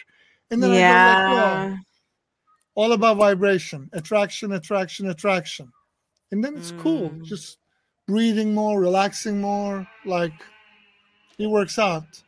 and 0.49 0.61
then 0.61 0.73
yeah. 0.73 1.15
I 1.15 1.29
go 1.29 1.35
like, 1.35 1.79
oh, 1.79 1.83
all 2.75 2.91
about 2.93 3.17
vibration, 3.17 3.89
attraction, 3.93 4.51
attraction, 4.53 5.09
attraction, 5.09 5.71
and 6.31 6.43
then 6.43 6.55
it's 6.57 6.71
mm. 6.71 6.79
cool. 6.79 7.09
Just 7.23 7.57
breathing 8.07 8.53
more, 8.53 8.79
relaxing 8.79 9.39
more, 9.39 9.87
like 10.05 10.33
it 11.37 11.47
works 11.47 11.79
out. 11.79 12.21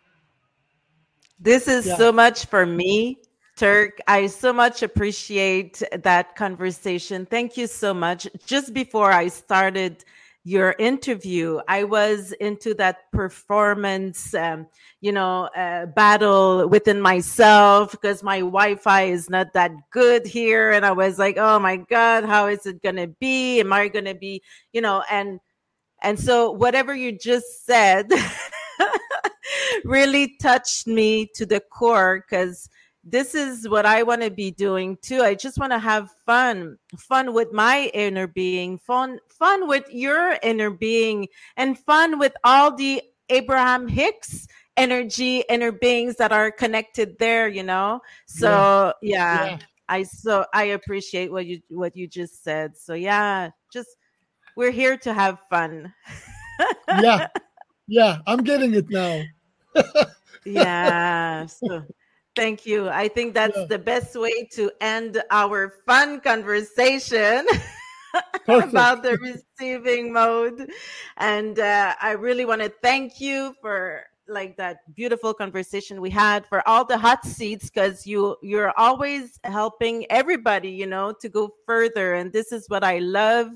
This 1.39 1.67
is 1.67 1.85
yeah. 1.85 1.97
so 1.97 2.11
much 2.11 2.45
for 2.45 2.65
me, 2.65 3.17
Turk. 3.63 4.01
I 4.07 4.27
so 4.27 4.51
much 4.51 4.83
appreciate 4.83 5.81
that 5.93 6.35
conversation. 6.35 7.25
Thank 7.25 7.55
you 7.55 7.67
so 7.67 7.93
much. 7.93 8.27
Just 8.45 8.73
before 8.73 9.13
I 9.13 9.29
started 9.29 10.03
your 10.43 10.75
interview, 10.79 11.61
I 11.69 11.85
was 11.85 12.33
into 12.41 12.73
that 12.73 13.09
performance, 13.13 14.33
um, 14.33 14.67
you 14.99 15.13
know, 15.13 15.45
uh, 15.55 15.85
battle 15.85 16.67
within 16.67 16.99
myself 16.99 17.91
because 17.91 18.21
my 18.21 18.39
Wi-Fi 18.39 19.03
is 19.03 19.29
not 19.29 19.53
that 19.53 19.71
good 19.91 20.27
here, 20.27 20.71
and 20.71 20.85
I 20.85 20.91
was 20.91 21.17
like, 21.17 21.37
oh 21.37 21.57
my 21.57 21.77
god, 21.77 22.25
how 22.25 22.47
is 22.47 22.65
it 22.65 22.83
gonna 22.83 23.07
be? 23.07 23.61
Am 23.61 23.71
I 23.71 23.87
gonna 23.87 24.13
be, 24.13 24.41
you 24.73 24.81
know, 24.81 25.05
and 25.09 25.39
and 26.01 26.19
so 26.19 26.51
whatever 26.51 26.93
you 26.93 27.17
just 27.17 27.65
said 27.65 28.11
really 29.85 30.35
touched 30.41 30.85
me 30.85 31.29
to 31.35 31.45
the 31.45 31.61
core 31.61 32.25
because 32.29 32.67
this 33.03 33.35
is 33.35 33.67
what 33.67 33.85
I 33.85 34.03
want 34.03 34.21
to 34.21 34.31
be 34.31 34.51
doing 34.51 34.97
too. 35.01 35.21
I 35.21 35.35
just 35.35 35.57
want 35.57 35.73
to 35.73 35.79
have 35.79 36.09
fun, 36.25 36.77
fun 36.97 37.33
with 37.33 37.51
my 37.51 37.91
inner 37.93 38.27
being, 38.27 38.77
fun, 38.77 39.19
fun 39.29 39.67
with 39.67 39.83
your 39.91 40.37
inner 40.41 40.69
being, 40.69 41.27
and 41.57 41.77
fun 41.77 42.17
with 42.17 42.33
all 42.43 42.75
the 42.75 43.01
Abraham 43.29 43.87
Hicks 43.87 44.47
energy, 44.77 45.43
inner 45.49 45.71
beings 45.71 46.15
that 46.15 46.31
are 46.31 46.51
connected 46.51 47.17
there. 47.19 47.47
You 47.47 47.63
know, 47.63 48.01
so 48.25 48.93
yeah, 49.01 49.45
yeah. 49.45 49.57
I 49.89 50.03
so 50.03 50.45
I 50.53 50.63
appreciate 50.63 51.31
what 51.31 51.45
you 51.45 51.61
what 51.69 51.95
you 51.95 52.07
just 52.07 52.43
said. 52.43 52.77
So 52.77 52.93
yeah, 52.93 53.49
just 53.71 53.89
we're 54.55 54.71
here 54.71 54.97
to 54.97 55.13
have 55.13 55.39
fun. 55.49 55.93
yeah, 56.87 57.27
yeah, 57.87 58.19
I'm 58.27 58.43
getting 58.43 58.73
it 58.73 58.89
now. 58.89 59.23
yeah. 60.45 61.45
So 61.47 61.83
Thank 62.35 62.65
you. 62.65 62.89
I 62.89 63.07
think 63.07 63.35
that's 63.35 63.57
yeah. 63.57 63.65
the 63.65 63.79
best 63.79 64.15
way 64.15 64.47
to 64.53 64.71
end 64.81 65.21
our 65.29 65.75
fun 65.85 66.19
conversation 66.19 67.45
about 68.47 69.03
the 69.03 69.17
receiving 69.17 70.11
mode. 70.11 70.71
And 71.17 71.59
uh, 71.59 71.93
I 72.01 72.11
really 72.11 72.45
want 72.45 72.61
to 72.61 72.69
thank 72.81 73.21
you 73.21 73.53
for 73.61 74.03
like 74.27 74.57
that 74.57 74.77
beautiful 74.95 75.33
conversation 75.33 76.01
we 76.01 76.09
had 76.09 76.45
for 76.47 76.67
all 76.67 76.85
the 76.85 76.97
hot 76.97 77.25
seats 77.25 77.69
because 77.69 78.07
you 78.07 78.37
you're 78.41 78.73
always 78.77 79.37
helping 79.43 80.05
everybody 80.09 80.69
you 80.69 80.85
know 80.85 81.11
to 81.11 81.27
go 81.27 81.53
further 81.65 82.13
and 82.13 82.31
this 82.31 82.53
is 82.53 82.65
what 82.69 82.85
i 82.85 82.99
love 82.99 83.49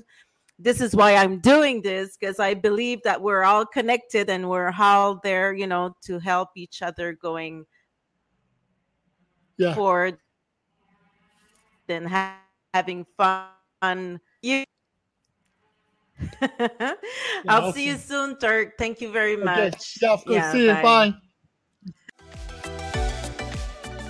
this 0.58 0.82
is 0.82 0.94
why 0.94 1.14
i'm 1.14 1.38
doing 1.38 1.80
this 1.80 2.18
because 2.18 2.38
i 2.38 2.52
believe 2.52 3.00
that 3.02 3.22
we're 3.22 3.44
all 3.44 3.64
connected 3.64 4.28
and 4.28 4.46
we're 4.46 4.70
all 4.78 5.18
there 5.24 5.54
you 5.54 5.66
know 5.66 5.96
to 6.02 6.18
help 6.18 6.50
each 6.54 6.82
other 6.82 7.14
going 7.14 7.64
yeah. 9.58 9.74
for 9.74 10.12
then 11.88 12.06
ha- 12.06 12.38
having 12.72 13.04
fun. 13.16 14.20
You. 14.42 14.64
I'll 17.48 17.62
awesome. 17.62 17.72
see 17.72 17.86
you 17.86 17.96
soon, 17.96 18.38
Turk. 18.38 18.78
Thank 18.78 19.00
you 19.00 19.10
very 19.10 19.36
much. 19.36 19.58
Okay. 19.58 19.78
Yeah, 20.02 20.12
of 20.12 20.24
course. 20.24 20.36
Yeah, 20.36 20.52
see 20.52 20.66
you. 20.66 20.72
Bye. 20.74 21.14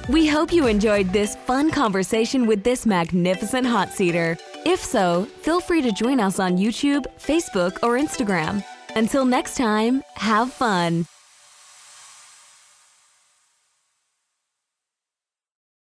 We 0.08 0.26
hope 0.26 0.52
you 0.52 0.66
enjoyed 0.66 1.12
this 1.12 1.37
fun 1.37 1.70
conversation 1.70 2.46
with 2.46 2.64
this 2.64 2.87
magnificent 2.87 3.66
hot 3.66 3.90
seater. 3.90 4.38
If 4.64 4.82
so, 4.82 5.26
feel 5.42 5.61
free 5.61 5.82
to 5.82 5.92
join 5.92 6.18
us 6.18 6.38
on 6.40 6.56
YouTube, 6.56 7.04
Facebook, 7.18 7.78
or 7.82 7.98
Instagram. 7.98 8.64
Until 8.96 9.26
next 9.26 9.56
time, 9.56 10.02
have 10.14 10.50
fun. 10.50 11.06